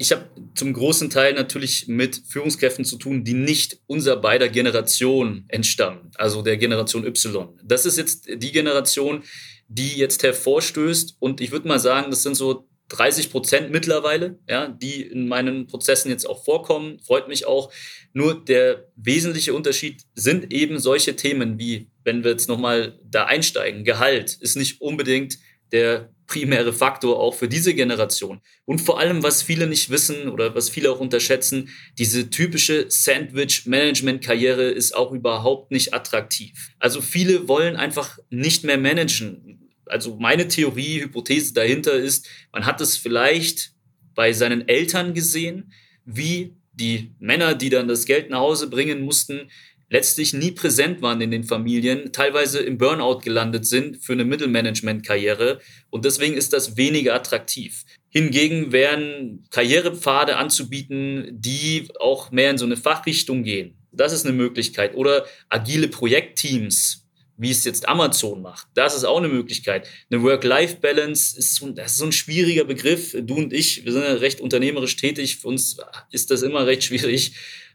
ich 0.00 0.12
habe 0.12 0.30
zum 0.54 0.72
großen 0.72 1.10
Teil 1.10 1.34
natürlich 1.34 1.86
mit 1.86 2.22
Führungskräften 2.26 2.86
zu 2.86 2.96
tun, 2.96 3.22
die 3.22 3.34
nicht 3.34 3.80
unser 3.86 4.16
beider 4.16 4.48
Generation 4.48 5.44
entstammen, 5.48 6.10
also 6.14 6.40
der 6.40 6.56
Generation 6.56 7.04
Y. 7.06 7.48
Das 7.62 7.84
ist 7.84 7.98
jetzt 7.98 8.26
die 8.26 8.50
Generation, 8.50 9.22
die 9.68 9.98
jetzt 9.98 10.22
hervorstößt 10.22 11.16
und 11.18 11.42
ich 11.42 11.50
würde 11.50 11.68
mal 11.68 11.78
sagen, 11.78 12.10
das 12.10 12.22
sind 12.22 12.34
so 12.34 12.66
30 12.88 13.30
Prozent 13.30 13.70
mittlerweile, 13.72 14.38
ja, 14.48 14.68
die 14.68 15.02
in 15.02 15.28
meinen 15.28 15.66
Prozessen 15.66 16.10
jetzt 16.10 16.26
auch 16.26 16.44
vorkommen. 16.44 16.98
Freut 17.00 17.28
mich 17.28 17.46
auch. 17.46 17.70
Nur 18.14 18.42
der 18.42 18.88
wesentliche 18.96 19.52
Unterschied 19.52 20.02
sind 20.14 20.50
eben 20.50 20.78
solche 20.78 21.14
Themen 21.14 21.58
wie, 21.58 21.90
wenn 22.04 22.24
wir 22.24 22.30
jetzt 22.30 22.48
nochmal 22.48 22.98
da 23.04 23.26
einsteigen, 23.26 23.84
Gehalt 23.84 24.38
ist 24.40 24.56
nicht 24.56 24.80
unbedingt 24.80 25.36
der 25.72 26.10
primäre 26.30 26.72
Faktor 26.72 27.18
auch 27.18 27.34
für 27.34 27.48
diese 27.48 27.74
Generation. 27.74 28.40
Und 28.64 28.80
vor 28.80 29.00
allem, 29.00 29.24
was 29.24 29.42
viele 29.42 29.66
nicht 29.66 29.90
wissen 29.90 30.28
oder 30.28 30.54
was 30.54 30.70
viele 30.70 30.92
auch 30.92 31.00
unterschätzen, 31.00 31.70
diese 31.98 32.30
typische 32.30 32.86
Sandwich-Management-Karriere 32.88 34.70
ist 34.70 34.94
auch 34.94 35.10
überhaupt 35.10 35.72
nicht 35.72 35.92
attraktiv. 35.92 36.70
Also 36.78 37.00
viele 37.00 37.48
wollen 37.48 37.74
einfach 37.74 38.20
nicht 38.30 38.62
mehr 38.62 38.78
managen. 38.78 39.72
Also 39.86 40.18
meine 40.20 40.46
Theorie, 40.46 41.00
Hypothese 41.00 41.52
dahinter 41.52 41.94
ist, 41.94 42.28
man 42.52 42.64
hat 42.64 42.80
es 42.80 42.96
vielleicht 42.96 43.72
bei 44.14 44.32
seinen 44.32 44.68
Eltern 44.68 45.14
gesehen, 45.14 45.72
wie 46.04 46.54
die 46.72 47.10
Männer, 47.18 47.56
die 47.56 47.70
dann 47.70 47.88
das 47.88 48.04
Geld 48.04 48.30
nach 48.30 48.38
Hause 48.38 48.70
bringen 48.70 49.00
mussten, 49.00 49.50
letztlich 49.90 50.32
nie 50.32 50.52
präsent 50.52 51.02
waren 51.02 51.20
in 51.20 51.30
den 51.30 51.44
Familien, 51.44 52.12
teilweise 52.12 52.60
im 52.60 52.78
Burnout 52.78 53.18
gelandet 53.18 53.66
sind 53.66 54.02
für 54.02 54.14
eine 54.14 54.24
Mittelmanagement-Karriere 54.24 55.60
und 55.90 56.04
deswegen 56.04 56.34
ist 56.34 56.52
das 56.52 56.76
weniger 56.76 57.14
attraktiv. 57.14 57.84
Hingegen 58.08 58.72
wären 58.72 59.44
Karrierepfade 59.50 60.36
anzubieten, 60.36 61.28
die 61.32 61.88
auch 61.98 62.30
mehr 62.30 62.50
in 62.50 62.58
so 62.58 62.64
eine 62.64 62.76
Fachrichtung 62.76 63.42
gehen. 63.42 63.76
Das 63.92 64.12
ist 64.12 64.24
eine 64.24 64.34
Möglichkeit. 64.34 64.94
Oder 64.94 65.26
agile 65.48 65.88
Projektteams, 65.88 67.06
wie 67.36 67.50
es 67.50 67.64
jetzt 67.64 67.88
Amazon 67.88 68.42
macht. 68.42 68.68
Das 68.74 68.96
ist 68.96 69.04
auch 69.04 69.18
eine 69.18 69.28
Möglichkeit. 69.28 69.88
Eine 70.10 70.22
Work-Life-Balance 70.22 71.38
ist, 71.38 71.56
so, 71.56 71.68
ist 71.68 71.96
so 71.96 72.04
ein 72.04 72.12
schwieriger 72.12 72.64
Begriff. 72.64 73.16
Du 73.20 73.36
und 73.36 73.52
ich, 73.52 73.84
wir 73.84 73.92
sind 73.92 74.02
ja 74.02 74.14
recht 74.14 74.40
unternehmerisch 74.40 74.96
tätig. 74.96 75.38
Für 75.38 75.48
uns 75.48 75.78
ist 76.10 76.30
das 76.30 76.42
immer 76.42 76.66
recht 76.66 76.84
schwierig. 76.84 77.32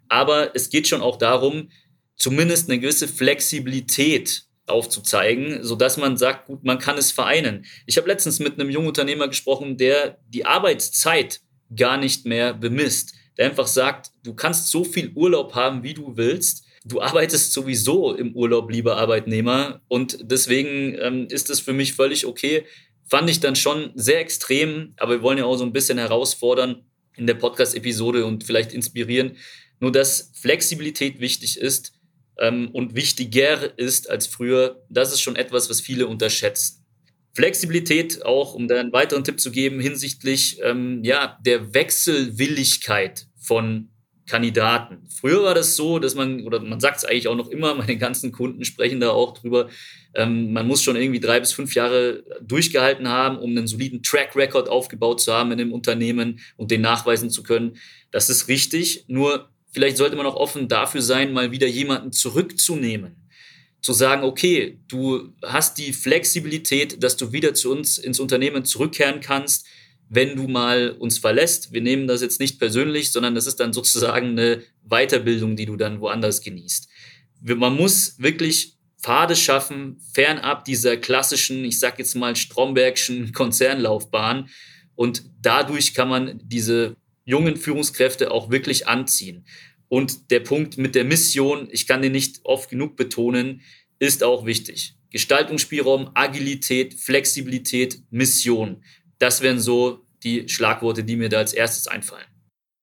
Aber 0.08 0.52
es 0.54 0.70
geht 0.70 0.88
schon 0.88 1.02
auch 1.02 1.18
darum, 1.18 1.70
zumindest 2.16 2.70
eine 2.70 2.80
gewisse 2.80 3.08
Flexibilität 3.08 4.46
aufzuzeigen, 4.68 5.64
so 5.64 5.76
dass 5.76 5.98
man 5.98 6.18
sagt, 6.18 6.48
gut, 6.48 6.64
man 6.64 6.80
kann 6.80 6.98
es 6.98 7.12
vereinen. 7.12 7.66
Ich 7.86 7.98
habe 7.98 8.08
letztens 8.08 8.40
mit 8.40 8.60
einem 8.60 8.70
jungen 8.70 8.88
Unternehmer 8.88 9.28
gesprochen, 9.28 9.78
der 9.78 10.18
die 10.28 10.46
Arbeitszeit 10.46 11.42
gar 11.76 11.98
nicht 11.98 12.26
mehr 12.26 12.54
bemisst, 12.54 13.14
der 13.38 13.48
einfach 13.48 13.68
sagt, 13.68 14.12
du 14.24 14.34
kannst 14.34 14.72
so 14.72 14.84
viel 14.84 15.12
Urlaub 15.14 15.56
haben, 15.56 15.84
wie 15.84 15.94
du 15.94 16.18
willst. 16.18 16.64
du 16.88 17.02
arbeitest 17.02 17.52
sowieso 17.52 18.14
im 18.14 18.36
Urlaub, 18.36 18.70
lieber 18.70 18.98
Arbeitnehmer. 18.98 19.82
Und 19.88 20.20
deswegen 20.22 20.96
ähm, 21.02 21.28
ist 21.30 21.50
es 21.50 21.60
für 21.60 21.74
mich 21.74 21.94
völlig 21.94 22.28
okay. 22.28 22.64
Fand 23.08 23.28
ich 23.28 23.40
dann 23.40 23.56
schon 23.56 23.92
sehr 23.96 24.20
extrem, 24.20 24.94
aber 24.98 25.14
wir 25.14 25.22
wollen 25.24 25.40
ja 25.40 25.46
auch 25.46 25.58
so 25.58 25.66
ein 25.66 25.74
bisschen 25.74 25.98
herausfordern 25.98 26.86
in 27.18 27.26
der 27.26 27.34
Podcast-Episode 27.36 28.26
und 28.26 28.44
vielleicht 28.44 28.72
inspirieren. 28.72 29.38
Nur 29.80 29.92
dass 29.92 30.32
Flexibilität 30.36 31.20
wichtig 31.20 31.58
ist 31.58 31.95
ähm, 32.40 32.70
und 32.72 32.96
wichtiger 32.96 33.78
ist 33.78 34.10
als 34.10 34.28
früher, 34.28 34.84
das 34.90 35.14
ist 35.14 35.22
schon 35.22 35.36
etwas, 35.36 35.70
was 35.70 35.82
viele 35.82 36.08
unterschätzen. 36.08 36.86
Flexibilität 37.34 38.24
auch, 38.26 38.54
um 38.54 38.68
da 38.68 38.80
einen 38.80 38.94
weiteren 38.94 39.24
Tipp 39.24 39.42
zu 39.42 39.52
geben, 39.52 39.80
hinsichtlich 39.82 40.60
ähm, 40.64 41.04
ja, 41.04 41.38
der 41.46 41.74
Wechselwilligkeit 41.74 43.28
von 43.38 43.90
Kandidaten. 44.28 45.08
Früher 45.10 45.44
war 45.44 45.54
das 45.54 45.76
so, 45.76 46.00
dass 46.00 46.16
man, 46.16 46.46
oder 46.46 46.60
man 46.60 46.80
sagt 46.80 46.98
es 46.98 47.06
eigentlich 47.06 47.28
auch 47.28 47.36
noch 47.36 47.50
immer, 47.50 47.76
meine 47.76 47.98
ganzen 47.98 48.32
Kunden 48.32 48.64
sprechen 48.66 49.00
da 49.00 49.12
auch 49.12 49.38
drüber, 49.38 49.70
ähm, 50.16 50.54
man 50.54 50.66
muss 50.66 50.82
schon 50.82 50.96
irgendwie 50.96 51.20
drei 51.20 51.40
bis 51.40 51.52
fünf 51.52 51.76
Jahre 51.76 52.24
durchgehalten 52.42 53.08
haben, 53.08 53.38
um 53.38 53.52
einen 53.52 53.68
soliden 53.68 54.02
Track 54.02 54.36
Record 54.36 54.70
aufgebaut 54.70 55.22
zu 55.22 55.34
haben 55.34 55.52
in 55.52 55.58
dem 55.58 55.74
Unternehmen 55.74 56.40
und 56.56 56.72
den 56.72 56.82
nachweisen 56.82 57.30
zu 57.30 57.44
können. 57.44 57.78
Das 58.12 58.30
ist 58.30 58.48
richtig, 58.48 59.06
nur 59.08 59.50
vielleicht 59.76 59.98
sollte 59.98 60.16
man 60.16 60.26
auch 60.26 60.38
offen 60.38 60.70
dafür 60.70 61.02
sein, 61.02 61.34
mal 61.34 61.52
wieder 61.52 61.68
jemanden 61.68 62.14
zurückzunehmen 62.14 63.18
zu 63.82 63.92
sagen, 63.94 64.24
okay, 64.24 64.80
du 64.88 65.34
hast 65.44 65.78
die 65.78 65.94
Flexibilität, 65.94 67.04
dass 67.04 67.18
du 67.18 67.34
wieder 67.34 67.54
zu 67.54 67.72
uns 67.72 68.00
ins 68.00 68.20
Unternehmen 68.20 68.66
zurückkehren 68.66 69.20
kannst, 69.20 69.68
wenn 70.10 70.36
du 70.36 70.48
mal 70.48 70.92
uns 70.98 71.20
verlässt. 71.20 71.74
Wir 71.74 71.82
nehmen 71.82 72.08
das 72.08 72.22
jetzt 72.22 72.40
nicht 72.40 72.58
persönlich, 72.58 73.12
sondern 73.12 73.36
das 73.36 73.46
ist 73.46 73.60
dann 73.60 73.74
sozusagen 73.74 74.30
eine 74.30 74.64
Weiterbildung, 74.90 75.58
die 75.58 75.68
du 75.68 75.76
dann 75.76 76.00
woanders 76.00 76.42
genießt. 76.42 76.88
Man 77.42 77.76
muss 77.76 78.18
wirklich 78.18 78.78
Pfade 79.00 79.36
schaffen, 79.36 80.02
fernab 80.14 80.66
dieser 80.66 80.98
klassischen, 80.98 81.64
ich 81.64 81.80
sag 81.80 82.00
jetzt 82.00 82.16
mal 82.16 82.36
Strombergschen 82.36 83.34
Konzernlaufbahn. 83.34 84.50
Und 84.96 85.26
dadurch 85.44 85.94
kann 85.94 86.08
man 86.08 86.40
diese 86.44 86.96
jungen 87.26 87.58
Führungskräfte 87.58 88.32
auch 88.32 88.50
wirklich 88.50 88.88
anziehen. 88.88 89.46
Und 89.88 90.32
der 90.32 90.40
Punkt 90.40 90.78
mit 90.78 90.96
der 90.96 91.04
Mission, 91.04 91.68
ich 91.72 91.88
kann 91.88 92.02
den 92.02 92.12
nicht 92.14 92.40
oft 92.44 92.70
genug 92.70 92.96
betonen, 92.96 93.62
ist 94.00 94.24
auch 94.24 94.46
wichtig. 94.46 94.96
Gestaltungsspielraum, 95.12 96.12
Agilität, 96.14 96.94
Flexibilität, 96.94 98.02
Mission. 98.10 98.84
Das 99.20 99.42
wären 99.42 99.60
so 99.60 100.06
die 100.24 100.50
Schlagworte, 100.50 101.04
die 101.04 101.16
mir 101.16 101.30
da 101.30 101.38
als 101.38 101.54
erstes 101.54 101.88
einfallen. 101.88 102.26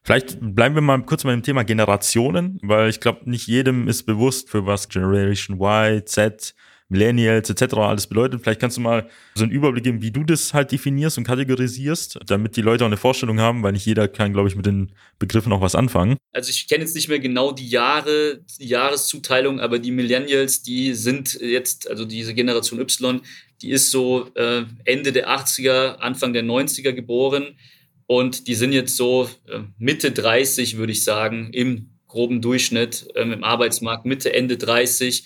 Vielleicht 0.04 0.38
bleiben 0.40 0.74
wir 0.74 0.82
mal 0.82 1.04
kurz 1.04 1.22
bei 1.22 1.30
dem 1.30 1.42
Thema 1.42 1.62
Generationen, 1.62 2.58
weil 2.62 2.88
ich 2.88 3.00
glaube, 3.00 3.30
nicht 3.30 3.46
jedem 3.46 3.86
ist 3.86 4.04
bewusst, 4.04 4.50
für 4.50 4.66
was 4.66 4.88
Generation 4.88 5.60
Y, 5.60 6.04
Z, 6.06 6.54
Millennials 6.92 7.50
etc. 7.50 7.74
alles 7.74 8.06
bedeutet. 8.06 8.42
Vielleicht 8.42 8.60
kannst 8.60 8.76
du 8.76 8.82
mal 8.82 9.08
so 9.34 9.42
einen 9.42 9.52
Überblick 9.52 9.82
geben, 9.82 10.02
wie 10.02 10.10
du 10.10 10.22
das 10.22 10.54
halt 10.54 10.70
definierst 10.70 11.18
und 11.18 11.24
kategorisierst, 11.24 12.20
damit 12.26 12.56
die 12.56 12.62
Leute 12.62 12.84
auch 12.84 12.88
eine 12.88 12.98
Vorstellung 12.98 13.40
haben, 13.40 13.62
weil 13.62 13.72
nicht 13.72 13.86
jeder 13.86 14.06
kann, 14.06 14.32
glaube 14.32 14.48
ich, 14.48 14.54
mit 14.54 14.66
den 14.66 14.92
Begriffen 15.18 15.52
auch 15.52 15.62
was 15.62 15.74
anfangen. 15.74 16.18
Also 16.32 16.50
ich 16.50 16.68
kenne 16.68 16.84
jetzt 16.84 16.94
nicht 16.94 17.08
mehr 17.08 17.18
genau 17.18 17.50
die 17.50 17.68
Jahre, 17.68 18.40
die 18.60 18.68
Jahreszuteilung, 18.68 19.58
aber 19.58 19.78
die 19.78 19.90
Millennials, 19.90 20.62
die 20.62 20.92
sind 20.94 21.34
jetzt, 21.40 21.88
also 21.90 22.04
diese 22.04 22.34
Generation 22.34 22.78
Y, 22.78 23.20
die 23.62 23.70
ist 23.70 23.90
so 23.90 24.28
äh, 24.34 24.64
Ende 24.84 25.12
der 25.12 25.30
80er, 25.30 25.96
Anfang 25.96 26.32
der 26.32 26.44
90er 26.44 26.92
geboren 26.92 27.56
und 28.06 28.46
die 28.46 28.54
sind 28.54 28.72
jetzt 28.72 28.96
so 28.96 29.30
äh, 29.48 29.60
Mitte 29.78 30.10
30, 30.10 30.76
würde 30.76 30.92
ich 30.92 31.04
sagen, 31.04 31.50
im 31.52 31.88
groben 32.06 32.42
Durchschnitt 32.42 33.08
ähm, 33.14 33.32
im 33.32 33.42
Arbeitsmarkt, 33.44 34.04
Mitte, 34.04 34.34
Ende 34.34 34.58
30 34.58 35.24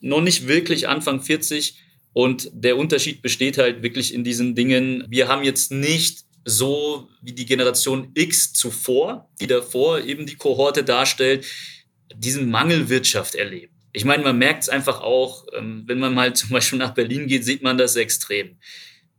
noch 0.00 0.20
nicht 0.20 0.48
wirklich 0.48 0.88
Anfang 0.88 1.20
40. 1.22 1.76
Und 2.12 2.50
der 2.52 2.76
Unterschied 2.76 3.22
besteht 3.22 3.58
halt 3.58 3.82
wirklich 3.82 4.12
in 4.12 4.24
diesen 4.24 4.54
Dingen. 4.54 5.04
Wir 5.08 5.28
haben 5.28 5.44
jetzt 5.44 5.70
nicht 5.70 6.24
so 6.44 7.08
wie 7.22 7.32
die 7.32 7.46
Generation 7.46 8.10
X 8.14 8.52
zuvor, 8.52 9.28
die 9.40 9.46
davor 9.46 10.00
eben 10.00 10.26
die 10.26 10.36
Kohorte 10.36 10.82
darstellt, 10.82 11.46
diesen 12.14 12.50
Mangelwirtschaft 12.50 13.34
erlebt. 13.34 13.72
Ich 13.92 14.04
meine, 14.04 14.22
man 14.22 14.38
merkt 14.38 14.64
es 14.64 14.68
einfach 14.68 15.00
auch, 15.00 15.46
ähm, 15.56 15.84
wenn 15.86 15.98
man 15.98 16.14
mal 16.14 16.32
zum 16.34 16.50
Beispiel 16.50 16.78
nach 16.78 16.94
Berlin 16.94 17.26
geht, 17.26 17.44
sieht 17.44 17.62
man 17.62 17.78
das 17.78 17.96
extrem. 17.96 18.56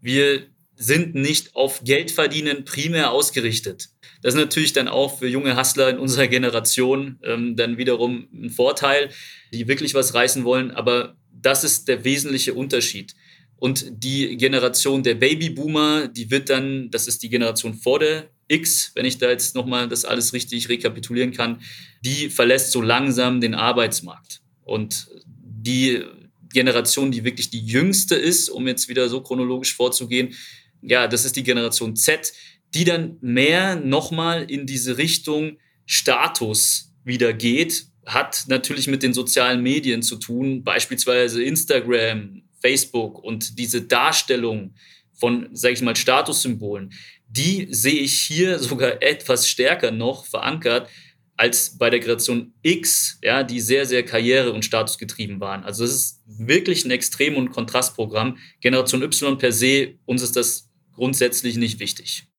Wir 0.02 0.48
sind 0.76 1.14
nicht 1.14 1.56
auf 1.56 1.84
Geldverdienen 1.84 2.66
primär 2.66 3.12
ausgerichtet. 3.12 3.90
Das 4.22 4.34
ist 4.34 4.40
natürlich 4.40 4.74
dann 4.74 4.88
auch 4.88 5.20
für 5.20 5.28
junge 5.28 5.58
Hustler 5.58 5.90
in 5.90 5.98
unserer 5.98 6.28
Generation 6.28 7.20
ähm, 7.24 7.56
dann 7.56 7.78
wiederum 7.78 8.28
ein 8.34 8.50
Vorteil, 8.50 9.10
die 9.52 9.68
wirklich 9.68 9.94
was 9.94 10.14
reißen 10.14 10.44
wollen. 10.44 10.72
Aber 10.72 11.16
das 11.32 11.64
ist 11.64 11.88
der 11.88 12.04
wesentliche 12.04 12.54
Unterschied. 12.54 13.16
Und 13.58 13.86
die 13.92 14.38
Generation 14.38 15.04
der 15.04 15.16
Babyboomer, 15.16 16.08
die 16.08 16.32
wird 16.32 16.50
dann, 16.50 16.90
das 16.90 17.08
ist 17.08 17.22
die 17.22 17.30
Generation 17.30 17.76
vor 17.76 18.00
der 18.00 18.30
X, 18.48 18.92
wenn 18.96 19.06
ich 19.06 19.18
da 19.18 19.30
jetzt 19.30 19.56
nochmal 19.56 19.88
das 19.88 20.04
alles 20.04 20.34
richtig 20.34 20.68
rekapitulieren 20.68 21.32
kann, 21.32 21.62
die 22.04 22.30
verlässt 22.30 22.72
so 22.72 22.82
langsam 22.82 23.40
den 23.40 23.54
Arbeitsmarkt. 23.54 24.42
Und 24.64 25.08
die 25.36 26.04
Generation, 26.52 27.12
die 27.12 27.24
wirklich 27.24 27.50
die 27.50 27.66
jüngste 27.66 28.16
ist, 28.16 28.50
um 28.50 28.68
jetzt 28.68 28.90
wieder 28.90 29.08
so 29.10 29.22
chronologisch 29.22 29.76
vorzugehen, 29.76 30.34
ja, 30.82 31.08
das 31.08 31.26
ist 31.26 31.36
die 31.36 31.44
Generation 31.44 31.96
Z, 31.96 32.34
die 32.74 32.86
dann 32.86 33.18
mehr 33.22 33.76
nochmal 33.76 34.50
in 34.50 34.66
diese 34.66 34.98
Richtung 34.98 35.58
Status 35.86 36.94
wieder 37.04 37.34
geht, 37.34 37.86
hat 38.06 38.46
natürlich 38.48 38.88
mit 38.88 39.04
den 39.04 39.14
sozialen 39.14 39.62
Medien 39.62 40.02
zu 40.02 40.18
tun, 40.18 40.64
beispielsweise 40.64 41.44
Instagram, 41.44 42.44
Facebook 42.62 43.24
und 43.24 43.60
diese 43.60 43.82
Darstellung 43.82 44.74
von, 45.14 45.50
sage 45.54 45.74
ich 45.74 45.82
mal, 45.82 45.96
Statussymbolen, 45.96 46.94
die 47.28 47.68
sehe 47.70 48.00
ich 48.00 48.22
hier 48.22 48.60
sogar 48.60 49.02
etwas 49.02 49.48
stärker 49.48 49.92
noch 49.92 50.26
verankert 50.26 50.90
als 51.38 51.78
bei 51.78 51.90
der 51.90 52.00
Generation 52.00 52.54
X, 52.62 53.18
ja, 53.24 53.44
die 53.44 53.62
sehr, 53.62 53.88
sehr 53.88 54.04
karriere- 54.04 54.54
und 54.54 54.64
statusgetrieben 54.64 55.40
waren. 55.40 55.64
Also 55.64 55.84
es 55.84 55.96
ist 55.96 56.22
wirklich 56.28 56.86
ein 56.86 56.92
Extrem- 56.92 57.36
und 57.36 57.50
Kontrastprogramm. 57.50 58.38
Generation 58.60 59.02
Y 59.02 59.40
per 59.40 59.52
se, 59.52 59.96
uns 60.06 60.22
ist 60.22 60.36
das 60.36 60.70
grundsätzlich 60.94 61.56
nicht 61.56 61.80
wichtig. 61.80 62.31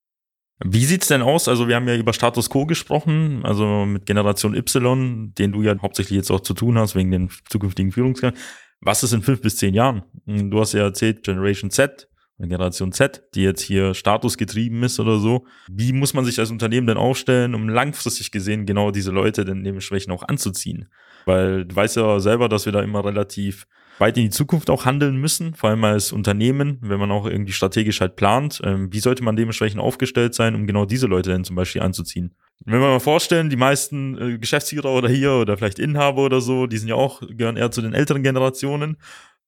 Wie 0.65 0.85
sieht's 0.85 1.09
denn 1.09 1.23
aus? 1.23 1.49
Also 1.49 1.67
wir 1.69 1.77
haben 1.77 1.89
ja 1.89 1.97
über 1.97 2.13
Status 2.13 2.49
Quo 2.49 2.67
gesprochen, 2.67 3.45
also 3.45 3.85
mit 3.85 4.07
Generation 4.07 4.55
Y, 4.55 5.35
den 5.35 5.53
du 5.53 5.63
ja 5.63 5.77
hauptsächlich 5.81 6.17
jetzt 6.17 6.31
auch 6.31 6.41
zu 6.41 6.55
tun 6.55 6.79
hast 6.79 6.95
wegen 6.95 7.11
den 7.11 7.31
zukünftigen 7.49 7.93
Führungskräften. 7.93 8.41
Was 8.81 9.03
ist 9.03 9.13
in 9.13 9.23
fünf 9.23 9.41
bis 9.41 9.57
zehn 9.57 9.75
Jahren? 9.75 10.03
Du 10.27 10.61
hast 10.61 10.73
ja 10.73 10.83
erzählt, 10.83 11.25
Generation 11.25 11.71
Z, 11.71 12.09
Generation 12.39 12.93
Z, 12.93 13.23
die 13.35 13.43
jetzt 13.43 13.63
hier 13.63 13.95
statusgetrieben 13.95 14.83
ist 14.83 14.99
oder 14.99 15.19
so. 15.19 15.47
Wie 15.71 15.93
muss 15.93 16.15
man 16.15 16.25
sich 16.25 16.39
als 16.39 16.51
Unternehmen 16.51 16.87
denn 16.87 16.97
aufstellen, 16.97 17.55
um 17.55 17.69
langfristig 17.69 18.31
gesehen 18.31 18.67
genau 18.67 18.91
diese 18.91 19.11
Leute 19.11 19.45
denn 19.45 19.65
dementsprechend 19.65 20.13
auch 20.13 20.23
anzuziehen? 20.23 20.89
Weil 21.25 21.65
du 21.65 21.77
weißt 21.77 21.97
ja 21.97 22.19
selber, 22.21 22.49
dass 22.49 22.65
wir 22.65 22.73
da 22.73 22.83
immer 22.83 23.05
relativ 23.05 23.67
weit 23.99 24.17
in 24.17 24.25
die 24.25 24.31
Zukunft 24.31 24.71
auch 24.71 24.85
handeln 24.85 25.17
müssen, 25.17 25.55
vor 25.55 25.71
allem 25.71 25.85
als 25.85 26.13
Unternehmen, 26.13 26.79
wenn 26.81 26.99
man 26.99 27.11
auch 27.11 27.27
irgendwie 27.27 27.53
strategisch 27.53 28.01
halt 28.01 28.17
plant. 28.17 28.61
Ähm, 28.65 28.93
wie 28.93 29.01
sollte 29.01 29.23
man 29.23 29.37
dementsprechend 29.37 29.81
aufgestellt 29.81 30.35
sein, 30.35 30.55
um 30.55 30.67
genau 30.67 30.87
diese 30.87 31.07
Leute 31.07 31.31
dann 31.31 31.45
zum 31.45 31.57
Beispiel 31.57 31.83
anzuziehen? 31.83 32.35
Wenn 32.65 32.81
wir 32.81 32.89
mal 32.89 33.01
vorstellen, 33.01 33.51
die 33.51 33.57
meisten 33.57 34.19
äh, 34.19 34.39
Geschäftsführer 34.39 34.91
oder 34.91 35.09
hier 35.09 35.33
oder 35.33 35.57
vielleicht 35.57 35.79
Inhaber 35.79 36.25
oder 36.25 36.41
so, 36.41 36.67
die 36.67 36.79
sind 36.79 36.89
ja 36.89 36.95
auch, 36.95 37.21
gehören 37.21 37.57
eher 37.57 37.71
zu 37.71 37.83
den 37.83 37.93
älteren 37.93 38.23
Generationen. 38.23 38.97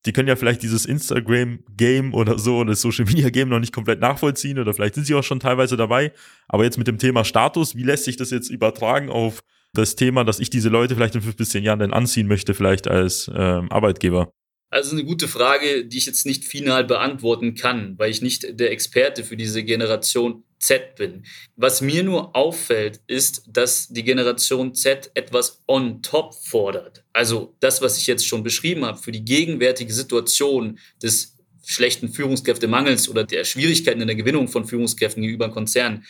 Die 0.06 0.12
können 0.12 0.28
ja 0.28 0.36
vielleicht 0.36 0.62
dieses 0.62 0.84
Instagram-Game 0.84 2.12
oder 2.12 2.38
so 2.38 2.58
oder 2.58 2.70
das 2.70 2.82
Social-Media-Game 2.82 3.48
noch 3.48 3.60
nicht 3.60 3.72
komplett 3.72 4.00
nachvollziehen 4.00 4.58
oder 4.58 4.74
vielleicht 4.74 4.94
sind 4.94 5.06
sie 5.06 5.14
auch 5.14 5.24
schon 5.24 5.40
teilweise 5.40 5.76
dabei. 5.76 6.12
Aber 6.48 6.64
jetzt 6.64 6.78
mit 6.78 6.86
dem 6.86 6.98
Thema 6.98 7.24
Status, 7.24 7.74
wie 7.74 7.84
lässt 7.84 8.04
sich 8.04 8.16
das 8.16 8.30
jetzt 8.30 8.50
übertragen 8.50 9.08
auf 9.08 9.40
das 9.72 9.96
Thema, 9.96 10.24
dass 10.24 10.40
ich 10.40 10.50
diese 10.50 10.68
Leute 10.68 10.94
vielleicht 10.94 11.14
in 11.14 11.22
fünf 11.22 11.36
bis 11.36 11.50
zehn 11.50 11.64
Jahren 11.64 11.78
dann 11.80 11.92
anziehen 11.92 12.28
möchte, 12.28 12.54
vielleicht 12.54 12.86
als 12.86 13.30
ähm, 13.34 13.70
Arbeitgeber? 13.70 14.32
Also 14.70 14.92
eine 14.92 15.04
gute 15.04 15.28
Frage, 15.28 15.86
die 15.86 15.98
ich 15.98 16.06
jetzt 16.06 16.26
nicht 16.26 16.44
final 16.44 16.84
beantworten 16.84 17.54
kann, 17.54 17.94
weil 17.96 18.10
ich 18.10 18.22
nicht 18.22 18.58
der 18.58 18.72
Experte 18.72 19.22
für 19.22 19.36
diese 19.36 19.62
Generation 19.62 20.42
Z 20.64 20.96
bin. 20.96 21.24
Was 21.56 21.80
mir 21.82 22.02
nur 22.02 22.34
auffällt, 22.34 23.00
ist, 23.06 23.44
dass 23.46 23.88
die 23.88 24.02
Generation 24.02 24.74
Z 24.74 25.10
etwas 25.14 25.62
on 25.68 26.02
top 26.02 26.34
fordert. 26.34 27.04
Also 27.12 27.54
das, 27.60 27.82
was 27.82 27.98
ich 27.98 28.06
jetzt 28.06 28.26
schon 28.26 28.42
beschrieben 28.42 28.84
habe, 28.84 28.98
für 28.98 29.12
die 29.12 29.24
gegenwärtige 29.24 29.92
Situation 29.92 30.78
des 31.02 31.36
schlechten 31.66 32.08
Führungskräftemangels 32.08 33.08
oder 33.08 33.24
der 33.24 33.44
Schwierigkeiten 33.44 34.00
in 34.00 34.06
der 34.06 34.16
Gewinnung 34.16 34.48
von 34.48 34.64
Führungskräften 34.64 35.22
gegenüber 35.22 35.50
Konzernen, 35.50 36.04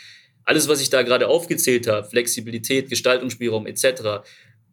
alles, 0.44 0.68
was 0.68 0.80
ich 0.80 0.90
da 0.90 1.02
gerade 1.02 1.26
aufgezählt 1.26 1.86
habe, 1.86 2.08
Flexibilität, 2.08 2.90
Gestaltungsspielraum 2.90 3.66
etc., 3.66 4.22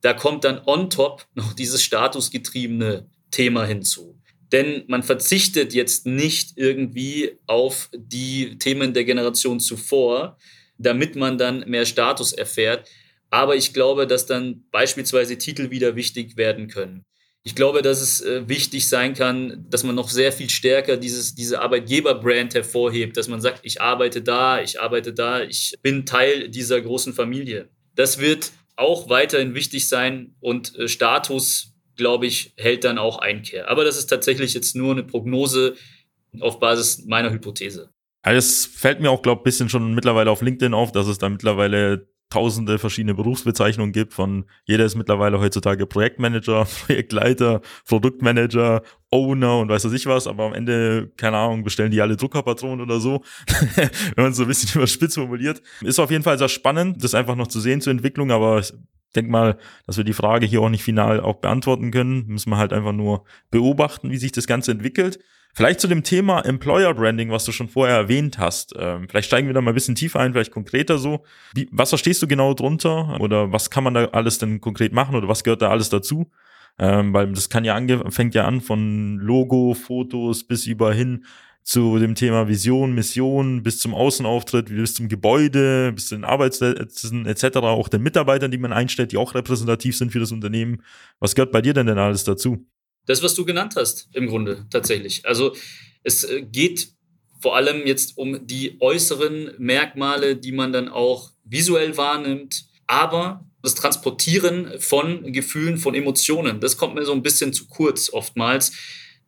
da 0.02 0.14
kommt 0.14 0.44
dann 0.44 0.62
on 0.66 0.90
top 0.90 1.28
noch 1.36 1.54
dieses 1.54 1.84
statusgetriebene 1.84 3.08
Thema 3.30 3.66
hinzu. 3.66 4.21
Denn 4.52 4.84
man 4.88 5.04
verzichtet 5.04 5.74
jetzt 5.74 6.06
nicht 6.06 6.58
irgendwie 6.58 7.38
auf 7.48 7.90
die 7.94 8.58
Themen 8.58 8.94
der 8.94 9.06
Generation 9.06 9.60
zuvor, 9.60 10.38
damit 10.78 11.16
man 11.16 11.38
dann 11.38 11.70
mehr 11.70 11.86
Status 11.86 12.34
erfährt. 12.34 12.90
Aber 13.30 13.56
ich 13.56 13.74
glaube, 13.74 14.08
dass 14.08 14.26
dann 14.26 14.66
beispielsweise 14.72 15.38
Titel 15.38 15.70
wieder 15.70 15.96
wichtig 15.96 16.36
werden 16.36 16.68
können. 16.68 17.06
Ich 17.44 17.56
glaube, 17.56 17.82
dass 17.82 18.02
es 18.02 18.22
äh, 18.22 18.48
wichtig 18.48 18.88
sein 18.88 19.16
kann, 19.16 19.66
dass 19.70 19.84
man 19.84 19.96
noch 19.96 20.10
sehr 20.10 20.32
viel 20.32 20.50
stärker 20.50 20.98
dieses, 20.98 21.34
diese 21.34 21.60
Arbeitgeberbrand 21.62 22.54
hervorhebt, 22.54 23.18
dass 23.18 23.30
man 23.30 23.42
sagt, 23.42 23.62
ich 23.64 23.82
arbeite 23.82 24.22
da, 24.22 24.62
ich 24.62 24.80
arbeite 24.80 25.12
da, 25.12 25.42
ich 25.42 25.74
bin 25.82 26.06
Teil 26.06 26.50
dieser 26.50 26.80
großen 26.82 27.14
Familie. 27.14 27.70
Das 27.96 28.20
wird 28.20 28.52
auch 28.76 29.10
weiterhin 29.10 29.56
wichtig 29.56 29.90
sein 29.90 30.36
und 30.40 30.76
äh, 30.78 30.88
Status, 30.88 31.74
glaube 31.96 32.26
ich, 32.26 32.54
hält 32.58 32.84
dann 32.84 32.98
auch 32.98 33.20
Einkehr. 33.20 33.70
Aber 33.70 33.84
das 33.84 33.98
ist 33.98 34.08
tatsächlich 34.08 34.54
jetzt 34.54 34.76
nur 34.76 34.92
eine 34.92 35.04
Prognose 35.04 35.76
auf 36.40 36.60
Basis 36.60 37.06
meiner 37.06 37.32
Hypothese. 37.32 37.90
Also 38.24 38.38
es 38.38 38.66
fällt 38.66 39.02
mir 39.02 39.10
auch, 39.10 39.22
glaube 39.22 39.40
ich, 39.40 39.42
ein 39.42 39.46
bisschen 39.46 39.70
schon 39.70 39.94
mittlerweile 39.96 40.32
auf 40.32 40.42
LinkedIn 40.42 40.74
auf, 40.74 40.92
dass 40.92 41.08
es 41.08 41.18
da 41.18 41.28
mittlerweile 41.30 42.08
tausende 42.32 42.80
verschiedene 42.80 43.14
Berufsbezeichnungen 43.14 43.92
gibt 43.92 44.14
von 44.14 44.46
jeder 44.66 44.86
ist 44.86 44.96
mittlerweile 44.96 45.40
heutzutage 45.40 45.86
Projektmanager, 45.86 46.66
Projektleiter, 46.86 47.62
Produktmanager, 47.86 48.82
Owner 49.12 49.60
und 49.60 49.70
weiß 49.70 49.86
was 49.86 49.94
ich 49.94 50.06
was, 50.08 50.28
aber 50.28 50.46
am 50.46 50.54
Ende, 50.54 51.12
keine 51.18 51.38
Ahnung, 51.38 51.64
bestellen 51.64 51.92
die 51.92 52.02
alle 52.02 52.16
Druckerpatronen 52.16 52.82
oder 52.82 53.00
so, 53.00 53.22
wenn 53.76 54.24
man 54.24 54.32
es 54.32 54.38
so 54.38 54.44
ein 54.44 54.48
bisschen 54.48 54.72
überspitzt 54.80 55.16
formuliert. 55.16 55.62
Ist 55.82 56.00
auf 56.00 56.10
jeden 56.10 56.24
Fall 56.24 56.38
sehr 56.38 56.50
spannend, 56.50 57.04
das 57.04 57.14
einfach 57.14 57.36
noch 57.36 57.48
zu 57.48 57.60
sehen 57.60 57.82
zur 57.82 57.92
Entwicklung, 57.92 58.32
aber 58.32 58.64
denke 59.16 59.32
mal, 59.32 59.58
dass 59.86 59.98
wir 59.98 60.04
die 60.04 60.14
Frage 60.14 60.46
hier 60.46 60.62
auch 60.62 60.70
nicht 60.70 60.84
final 60.84 61.20
auch 61.20 61.38
beantworten 61.38 61.92
können. 61.92 62.28
Müssen 62.28 62.50
wir 62.50 62.58
halt 62.58 62.74
einfach 62.74 62.94
nur 62.94 63.26
beobachten, 63.50 64.12
wie 64.12 64.18
sich 64.18 64.32
das 64.32 64.48
Ganze 64.48 64.72
entwickelt. 64.72 65.20
Vielleicht 65.54 65.82
zu 65.82 65.88
dem 65.88 66.04
Thema 66.04 66.42
Employer 66.46 66.94
Branding, 66.94 67.30
was 67.30 67.44
du 67.44 67.52
schon 67.52 67.68
vorher 67.68 67.98
erwähnt 67.98 68.38
hast. 68.38 68.74
Ähm, 68.78 69.08
vielleicht 69.10 69.28
steigen 69.28 69.48
wir 69.48 69.54
da 69.54 69.62
mal 69.62 69.72
ein 69.72 69.76
bisschen 69.76 69.96
tiefer 69.96 70.20
ein, 70.22 70.32
vielleicht 70.32 70.52
konkreter 70.52 70.98
so. 70.98 71.24
Wie, 71.54 71.68
was 71.72 71.90
verstehst 71.90 72.22
du 72.22 72.28
genau 72.28 72.54
drunter? 72.54 73.20
Oder 73.20 73.52
was 73.52 73.70
kann 73.70 73.84
man 73.84 73.94
da 73.94 74.06
alles 74.06 74.38
denn 74.38 74.62
konkret 74.62 74.94
machen? 74.94 75.16
Oder 75.16 75.28
was 75.28 75.44
gehört 75.44 75.62
da 75.62 75.70
alles 75.70 75.90
dazu? 75.90 76.32
Ähm, 76.80 77.14
weil 77.14 77.32
das 77.34 77.50
kann 77.50 77.66
ja 77.66 77.76
ange 77.76 78.10
fängt 78.12 78.34
ja 78.34 78.46
an 78.46 78.62
von 78.62 79.18
Logo, 79.18 79.74
Fotos 79.74 80.46
bis 80.46 80.66
über 80.66 80.94
hin 80.94 81.26
zu 81.64 82.00
dem 82.00 82.16
Thema 82.16 82.48
Vision, 82.48 82.94
Mission, 82.94 83.64
bis 83.64 83.80
zum 83.80 83.94
Außenauftritt, 83.94 84.68
bis 84.68 84.96
zum 84.96 85.08
Gebäude, 85.08 85.92
bis 85.94 86.08
zu 86.08 86.16
den 86.16 86.24
Arbeitsplätzen 86.24 87.26
etc., 87.26 87.58
auch 87.58 87.88
den 87.88 88.02
Mitarbeitern, 88.02 88.52
die 88.52 88.58
man 88.58 88.74
einstellt, 88.74 89.12
die 89.12 89.18
auch 89.18 89.36
repräsentativ 89.36 89.96
sind 89.96 90.12
für 90.12 90.20
das 90.20 90.32
Unternehmen. 90.32 90.82
Was 91.20 91.36
gehört 91.36 91.52
bei 91.52 91.62
dir 91.62 91.74
denn 91.74 91.86
denn 91.86 92.00
alles 92.00 92.24
dazu? 92.24 92.66
Das, 93.06 93.24
was 93.24 93.36
du 93.36 93.46
genannt 93.46 93.74
hast, 93.76 94.10
im 94.14 94.28
Grunde 94.28 94.66
tatsächlich. 94.70 95.26
Also 95.26 95.56
es 96.04 96.24
äh, 96.24 96.42
geht 96.42 96.94
vor 97.40 97.56
allem 97.56 97.88
jetzt 97.88 98.18
um 98.18 98.46
die 98.46 98.78
äußeren 98.80 99.52
Merkmale, 99.58 100.36
die 100.36 100.52
man 100.52 100.72
dann 100.72 100.88
auch 100.88 101.32
visuell 101.44 101.98
wahrnimmt, 101.98 102.66
aber 102.86 103.46
das 103.64 103.76
Transportieren 103.76 104.80
von 104.80 105.32
Gefühlen, 105.32 105.78
von 105.78 105.96
Emotionen, 105.96 106.60
das 106.60 106.78
kommt 106.78 106.96
mir 106.96 107.06
so 107.06 107.14
ein 107.14 107.24
bisschen 107.24 107.54
zu 107.54 107.68
kurz 107.68 108.12
oftmals. 108.12 108.74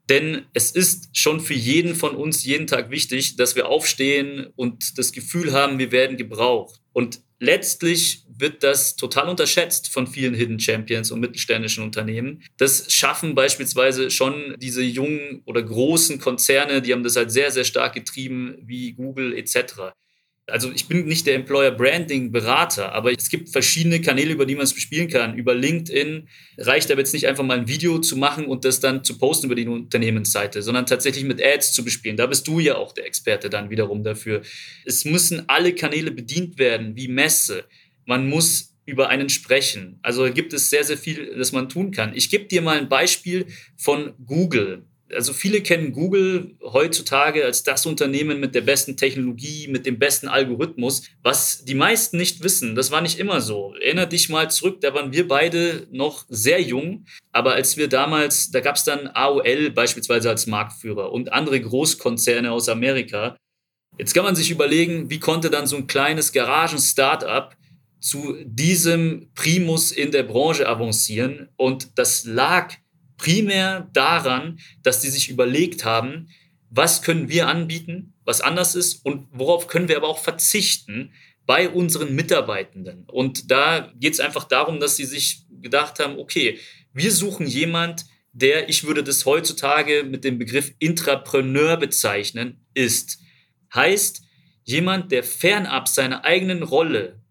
Denn 0.09 0.45
es 0.53 0.71
ist 0.71 1.15
schon 1.17 1.39
für 1.39 1.53
jeden 1.53 1.95
von 1.95 2.15
uns 2.15 2.43
jeden 2.43 2.67
Tag 2.67 2.89
wichtig, 2.89 3.37
dass 3.37 3.55
wir 3.55 3.67
aufstehen 3.67 4.47
und 4.55 4.97
das 4.97 5.11
Gefühl 5.11 5.53
haben, 5.53 5.79
wir 5.79 5.91
werden 5.91 6.17
gebraucht. 6.17 6.81
Und 6.91 7.21
letztlich 7.39 8.25
wird 8.27 8.63
das 8.63 8.95
total 8.95 9.29
unterschätzt 9.29 9.89
von 9.89 10.07
vielen 10.07 10.33
Hidden 10.33 10.59
Champions 10.59 11.11
und 11.11 11.19
mittelständischen 11.19 11.83
Unternehmen. 11.83 12.43
Das 12.57 12.91
schaffen 12.91 13.33
beispielsweise 13.33 14.11
schon 14.11 14.55
diese 14.57 14.83
jungen 14.83 15.41
oder 15.45 15.63
großen 15.63 16.19
Konzerne, 16.19 16.81
die 16.81 16.91
haben 16.91 17.03
das 17.03 17.15
halt 17.15 17.31
sehr, 17.31 17.51
sehr 17.51 17.63
stark 17.63 17.93
getrieben, 17.93 18.57
wie 18.61 18.93
Google 18.93 19.33
etc 19.37 19.93
also 20.47 20.71
ich 20.71 20.87
bin 20.87 21.05
nicht 21.05 21.25
der 21.25 21.35
Employer 21.35 21.71
Branding 21.71 22.31
Berater, 22.31 22.91
aber 22.93 23.13
es 23.17 23.29
gibt 23.29 23.49
verschiedene 23.49 24.01
Kanäle, 24.01 24.33
über 24.33 24.45
die 24.45 24.55
man 24.55 24.65
es 24.65 24.73
bespielen 24.73 25.07
kann. 25.07 25.37
Über 25.37 25.55
LinkedIn 25.55 26.27
reicht 26.57 26.91
aber 26.91 26.99
jetzt 26.99 27.13
nicht 27.13 27.27
einfach 27.27 27.45
mal 27.45 27.57
ein 27.57 27.67
Video 27.67 27.99
zu 27.99 28.17
machen 28.17 28.45
und 28.45 28.65
das 28.65 28.79
dann 28.81 29.03
zu 29.03 29.17
posten 29.17 29.45
über 29.45 29.55
die 29.55 29.67
Unternehmensseite, 29.67 30.61
sondern 30.61 30.85
tatsächlich 30.85 31.23
mit 31.23 31.41
Ads 31.41 31.71
zu 31.71 31.85
bespielen. 31.85 32.17
Da 32.17 32.27
bist 32.27 32.47
du 32.47 32.59
ja 32.59 32.75
auch 32.75 32.91
der 32.91 33.05
Experte 33.05 33.49
dann 33.49 33.69
wiederum 33.69 34.03
dafür. 34.03 34.41
Es 34.85 35.05
müssen 35.05 35.47
alle 35.47 35.73
Kanäle 35.75 36.11
bedient 36.11 36.57
werden, 36.57 36.95
wie 36.95 37.07
Messe. 37.07 37.63
Man 38.05 38.27
muss 38.27 38.75
über 38.85 39.07
einen 39.07 39.29
sprechen. 39.29 39.99
Also 40.01 40.29
gibt 40.33 40.51
es 40.51 40.69
sehr, 40.69 40.83
sehr 40.83 40.97
viel, 40.97 41.37
das 41.37 41.53
man 41.53 41.69
tun 41.69 41.91
kann. 41.91 42.13
Ich 42.15 42.29
gebe 42.29 42.45
dir 42.45 42.61
mal 42.61 42.77
ein 42.77 42.89
Beispiel 42.89 43.45
von 43.77 44.13
Google 44.25 44.85
also 45.11 45.33
viele 45.33 45.61
kennen 45.61 45.91
Google 45.91 46.55
heutzutage 46.61 47.43
als 47.43 47.63
das 47.63 47.85
Unternehmen 47.85 48.39
mit 48.39 48.55
der 48.55 48.61
besten 48.61 48.97
Technologie, 48.97 49.67
mit 49.67 49.85
dem 49.85 49.99
besten 49.99 50.27
Algorithmus. 50.27 51.03
Was 51.21 51.65
die 51.65 51.75
meisten 51.75 52.17
nicht 52.17 52.43
wissen, 52.43 52.75
das 52.75 52.91
war 52.91 53.01
nicht 53.01 53.19
immer 53.19 53.41
so. 53.41 53.73
Erinner 53.81 54.05
dich 54.05 54.29
mal 54.29 54.49
zurück, 54.49 54.81
da 54.81 54.93
waren 54.93 55.13
wir 55.13 55.27
beide 55.27 55.87
noch 55.91 56.25
sehr 56.29 56.61
jung. 56.61 57.05
Aber 57.31 57.53
als 57.53 57.77
wir 57.77 57.87
damals, 57.87 58.51
da 58.51 58.59
gab 58.59 58.75
es 58.75 58.83
dann 58.83 59.07
AOL 59.07 59.71
beispielsweise 59.71 60.29
als 60.29 60.47
Marktführer 60.47 61.11
und 61.11 61.31
andere 61.31 61.59
Großkonzerne 61.59 62.51
aus 62.51 62.69
Amerika. 62.69 63.35
Jetzt 63.97 64.13
kann 64.13 64.23
man 64.23 64.35
sich 64.35 64.49
überlegen, 64.49 65.09
wie 65.09 65.19
konnte 65.19 65.49
dann 65.49 65.67
so 65.67 65.77
ein 65.77 65.87
kleines 65.87 66.31
Garagen-Startup 66.31 67.55
zu 67.99 68.35
diesem 68.43 69.29
Primus 69.35 69.91
in 69.91 70.11
der 70.11 70.23
Branche 70.23 70.67
avancieren? 70.67 71.49
Und 71.57 71.97
das 71.97 72.25
lag 72.25 72.73
primär 73.17 73.89
daran, 73.93 74.59
dass 74.81 75.01
die 75.01 75.09
sich 75.09 75.29
überlegt 75.29 75.85
haben, 75.85 76.29
was 76.69 77.01
können 77.01 77.29
wir 77.29 77.47
anbieten, 77.47 78.13
was 78.25 78.41
anders 78.41 78.75
ist 78.75 79.05
und 79.05 79.27
worauf 79.31 79.67
können 79.67 79.87
wir 79.87 79.97
aber 79.97 80.07
auch 80.07 80.19
verzichten 80.19 81.13
bei 81.45 81.69
unseren 81.69 82.15
Mitarbeitenden. 82.15 83.05
Und 83.07 83.51
da 83.51 83.91
geht 83.95 84.13
es 84.13 84.19
einfach 84.19 84.45
darum, 84.45 84.79
dass 84.79 84.95
sie 84.95 85.05
sich 85.05 85.43
gedacht 85.61 85.99
haben, 85.99 86.17
okay, 86.17 86.59
wir 86.93 87.11
suchen 87.11 87.47
jemand, 87.47 88.05
der, 88.31 88.69
ich 88.69 88.85
würde 88.85 89.03
das 89.03 89.25
heutzutage 89.25 90.03
mit 90.03 90.23
dem 90.23 90.39
Begriff 90.39 90.73
Intrapreneur 90.79 91.77
bezeichnen, 91.77 92.65
ist. 92.73 93.19
Heißt, 93.73 94.23
jemand, 94.63 95.11
der 95.11 95.23
fernab 95.23 95.87
seiner 95.87 96.23
eigenen 96.23 96.63
Rolle 96.63 97.21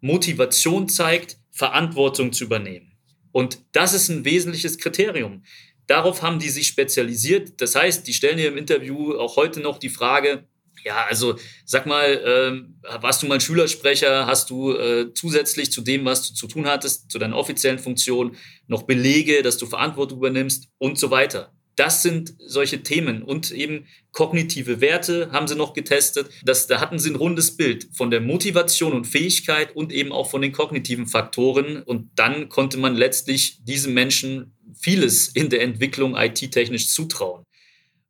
Motivation 0.00 0.88
zeigt, 0.88 1.38
Verantwortung 1.50 2.32
zu 2.32 2.44
übernehmen. 2.44 2.95
Und 3.36 3.58
das 3.72 3.92
ist 3.92 4.08
ein 4.08 4.24
wesentliches 4.24 4.78
Kriterium. 4.78 5.42
Darauf 5.86 6.22
haben 6.22 6.38
die 6.38 6.48
sich 6.48 6.68
spezialisiert. 6.68 7.60
Das 7.60 7.74
heißt, 7.74 8.06
die 8.06 8.14
stellen 8.14 8.38
hier 8.38 8.48
im 8.48 8.56
Interview 8.56 9.12
auch 9.12 9.36
heute 9.36 9.60
noch 9.60 9.76
die 9.76 9.90
Frage, 9.90 10.46
ja, 10.82 11.04
also 11.04 11.36
sag 11.66 11.84
mal, 11.84 12.06
äh, 12.06 13.02
warst 13.02 13.22
du 13.22 13.26
mal 13.26 13.38
Schülersprecher? 13.38 14.24
Hast 14.24 14.48
du 14.48 14.72
äh, 14.72 15.12
zusätzlich 15.12 15.70
zu 15.70 15.82
dem, 15.82 16.06
was 16.06 16.26
du 16.26 16.34
zu 16.34 16.46
tun 16.46 16.66
hattest, 16.66 17.10
zu 17.10 17.18
deinen 17.18 17.34
offiziellen 17.34 17.78
Funktionen, 17.78 18.36
noch 18.68 18.84
Belege, 18.84 19.42
dass 19.42 19.58
du 19.58 19.66
Verantwortung 19.66 20.16
übernimmst 20.16 20.70
und 20.78 20.98
so 20.98 21.10
weiter? 21.10 21.55
Das 21.76 22.02
sind 22.02 22.34
solche 22.38 22.82
Themen 22.82 23.22
und 23.22 23.50
eben 23.50 23.86
kognitive 24.12 24.80
Werte 24.80 25.30
haben 25.30 25.46
sie 25.46 25.54
noch 25.54 25.74
getestet. 25.74 26.30
Das, 26.42 26.66
da 26.66 26.80
hatten 26.80 26.98
sie 26.98 27.10
ein 27.10 27.16
rundes 27.16 27.58
Bild 27.58 27.88
von 27.92 28.10
der 28.10 28.22
Motivation 28.22 28.94
und 28.94 29.06
Fähigkeit 29.06 29.76
und 29.76 29.92
eben 29.92 30.10
auch 30.10 30.30
von 30.30 30.40
den 30.40 30.52
kognitiven 30.52 31.06
Faktoren. 31.06 31.82
Und 31.82 32.10
dann 32.16 32.48
konnte 32.48 32.78
man 32.78 32.96
letztlich 32.96 33.62
diesem 33.64 33.92
Menschen 33.92 34.54
vieles 34.80 35.28
in 35.28 35.50
der 35.50 35.60
Entwicklung 35.60 36.16
IT-technisch 36.16 36.88
zutrauen. 36.88 37.44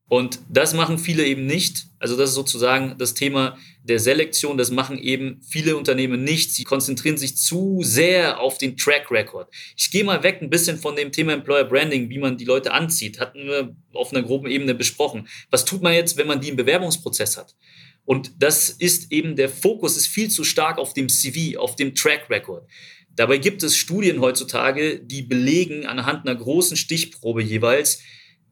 Und 0.09 0.39
das 0.49 0.73
machen 0.73 0.99
viele 0.99 1.27
eben 1.27 1.47
nicht. 1.47 1.87
Also 1.99 2.17
das 2.17 2.31
ist 2.31 2.37
sozusagen 2.37 2.95
das 2.97 3.15
Thema 3.15 3.59
der 3.83 3.99
Selektion. 3.99 4.57
Das 4.57 4.71
machen 4.71 4.99
eben 4.99 5.41
viele 5.43 5.77
Unternehmen 5.77 6.23
nicht. 6.23 6.55
Sie 6.55 6.63
konzentrieren 6.63 7.17
sich 7.17 7.37
zu 7.37 7.81
sehr 7.83 8.39
auf 8.39 8.57
den 8.59 8.77
Track 8.77 9.11
Record. 9.11 9.53
Ich 9.77 9.91
gehe 9.91 10.05
mal 10.05 10.23
weg 10.23 10.39
ein 10.41 10.51
bisschen 10.51 10.79
von 10.79 10.95
dem 10.95 11.11
Thema 11.11 11.33
Employer 11.33 11.65
Branding, 11.65 12.09
wie 12.09 12.19
man 12.19 12.37
die 12.37 12.45
Leute 12.45 12.73
anzieht. 12.73 13.19
Hatten 13.19 13.47
wir 13.47 13.75
auf 13.95 14.13
einer 14.13 14.23
groben 14.23 14.47
Ebene 14.47 14.77
besprochen. 14.77 15.27
Was 15.51 15.65
tut 15.65 15.83
man 15.83 15.95
jetzt, 15.95 16.17
wenn 16.17 16.29
man 16.29 16.41
die 16.41 16.51
im 16.51 16.57
Bewerbungsprozess 16.57 17.37
hat? 17.37 17.57
Und 18.05 18.31
das 18.39 18.71
ist 18.71 19.11
eben 19.11 19.35
der 19.35 19.49
Fokus 19.49 19.97
ist 19.97 20.07
viel 20.07 20.31
zu 20.31 20.45
stark 20.45 20.79
auf 20.79 20.95
dem 20.95 21.09
CV, 21.09 21.59
auf 21.59 21.75
dem 21.75 21.97
Track 21.97 22.31
Record. 22.31 22.69
Dabei 23.17 23.39
gibt 23.39 23.65
es 23.65 23.77
Studien 23.77 24.21
heutzutage, 24.21 25.01
die 25.01 25.23
belegen 25.23 25.87
anhand 25.87 26.29
einer 26.29 26.39
großen 26.39 26.77
Stichprobe 26.77 27.43
jeweils, 27.43 28.03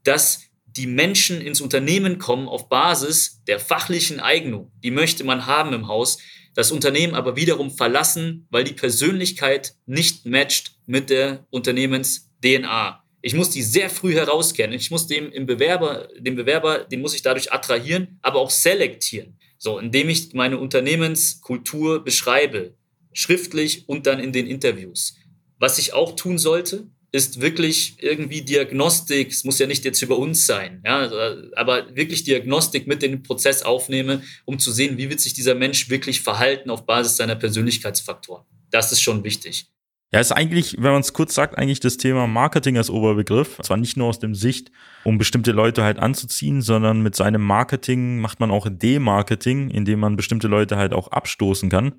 dass 0.03 0.44
die 0.77 0.87
Menschen 0.87 1.41
ins 1.41 1.61
Unternehmen 1.61 2.19
kommen 2.19 2.49
auf 2.49 2.69
Basis 2.69 3.43
der 3.47 3.61
fachlichen 3.61 4.21
Eignung. 4.21 4.73
Die 4.83 4.91
möchte 4.91 5.25
man 5.25 5.47
haben 5.47 5.73
im 5.73 5.89
Haus. 5.89 6.19
Das 6.55 6.73
Unternehmen 6.73 7.15
aber 7.15 7.37
wiederum 7.37 7.71
verlassen, 7.71 8.47
weil 8.51 8.65
die 8.65 8.73
Persönlichkeit 8.73 9.75
nicht 9.87 10.27
matcht 10.27 10.77
mit 10.87 11.11
der 11.11 11.47
Unternehmens-DNA. 11.51 13.03
Ich 13.23 13.35
muss 13.35 13.51
die 13.51 13.63
sehr 13.63 13.89
früh 13.89 14.15
herauskennen. 14.15 14.77
Ich 14.77 14.91
muss 14.91 15.07
dem 15.07 15.33
im 15.33 15.47
Bewerber, 15.47 16.09
den 16.19 16.37
Bewerber, 16.37 16.81
den 16.81 17.01
muss 17.01 17.15
ich 17.15 17.23
dadurch 17.23 17.53
attrahieren, 17.53 18.19
aber 18.23 18.41
auch 18.41 18.51
selektieren. 18.51 19.39
So, 19.59 19.79
indem 19.79 20.09
ich 20.09 20.35
meine 20.35 20.59
Unternehmenskultur 20.59 22.05
beschreibe, 22.05 22.75
schriftlich 23.13 23.89
und 23.89 24.07
dann 24.07 24.21
in 24.21 24.33
den 24.33 24.47
Interviews. 24.47 25.17
Was 25.59 25.79
ich 25.79 25.95
auch 25.95 26.17
tun 26.17 26.37
sollte, 26.37 26.89
ist 27.15 27.41
wirklich 27.41 27.95
irgendwie 28.01 28.43
Diagnostik, 28.43 29.31
es 29.31 29.45
muss 29.45 29.61
ja 29.61 29.69
nicht 29.69 29.85
jetzt 29.85 30.03
über 30.03 30.19
uns 30.19 30.47
sein, 30.47 30.83
ja, 30.85 31.09
aber 31.55 31.95
wirklich 31.95 32.25
Diagnostik 32.25 32.89
mit 32.89 33.05
in 33.05 33.13
den 33.13 33.23
Prozess 33.23 33.63
aufnehme, 33.63 34.23
um 34.45 34.59
zu 34.59 34.73
sehen, 34.73 34.99
wie 34.99 35.09
wird 35.09 35.21
sich 35.21 35.33
dieser 35.33 35.55
Mensch 35.55 35.89
wirklich 35.89 36.23
verhalten 36.23 36.71
auf 36.71 36.87
Basis 36.87 37.17
seiner 37.17 37.37
Persönlichkeitsfaktoren. 37.37 38.45
Das 38.73 38.91
ist 38.91 39.01
schon 39.01 39.23
wichtig. 39.23 39.69
Ja, 40.13 40.19
ist 40.19 40.33
eigentlich, 40.33 40.75
wenn 40.79 40.91
man 40.91 41.03
es 41.03 41.13
kurz 41.13 41.37
sagt, 41.37 41.57
eigentlich 41.57 41.79
das 41.79 41.99
Thema 41.99 42.27
Marketing 42.27 42.79
als 42.79 42.91
Oberbegriff. 42.91 43.59
Zwar 43.63 43.77
nicht 43.77 43.97
nur 43.97 44.09
aus 44.09 44.19
dem 44.19 44.35
Sicht, 44.35 44.73
um 45.05 45.17
bestimmte 45.17 45.53
Leute 45.53 45.85
halt 45.85 46.01
anzuziehen, 46.01 46.63
sondern 46.63 47.01
mit 47.01 47.15
seinem 47.15 47.43
Marketing 47.43 48.21
macht 48.21 48.41
man 48.41 48.51
auch 48.51 48.67
Demarketing, 48.69 49.71
indem 49.71 50.01
man 50.01 50.17
bestimmte 50.17 50.49
Leute 50.49 50.77
halt 50.77 50.93
auch 50.93 51.09
abstoßen 51.09 51.71
kann. 51.71 51.95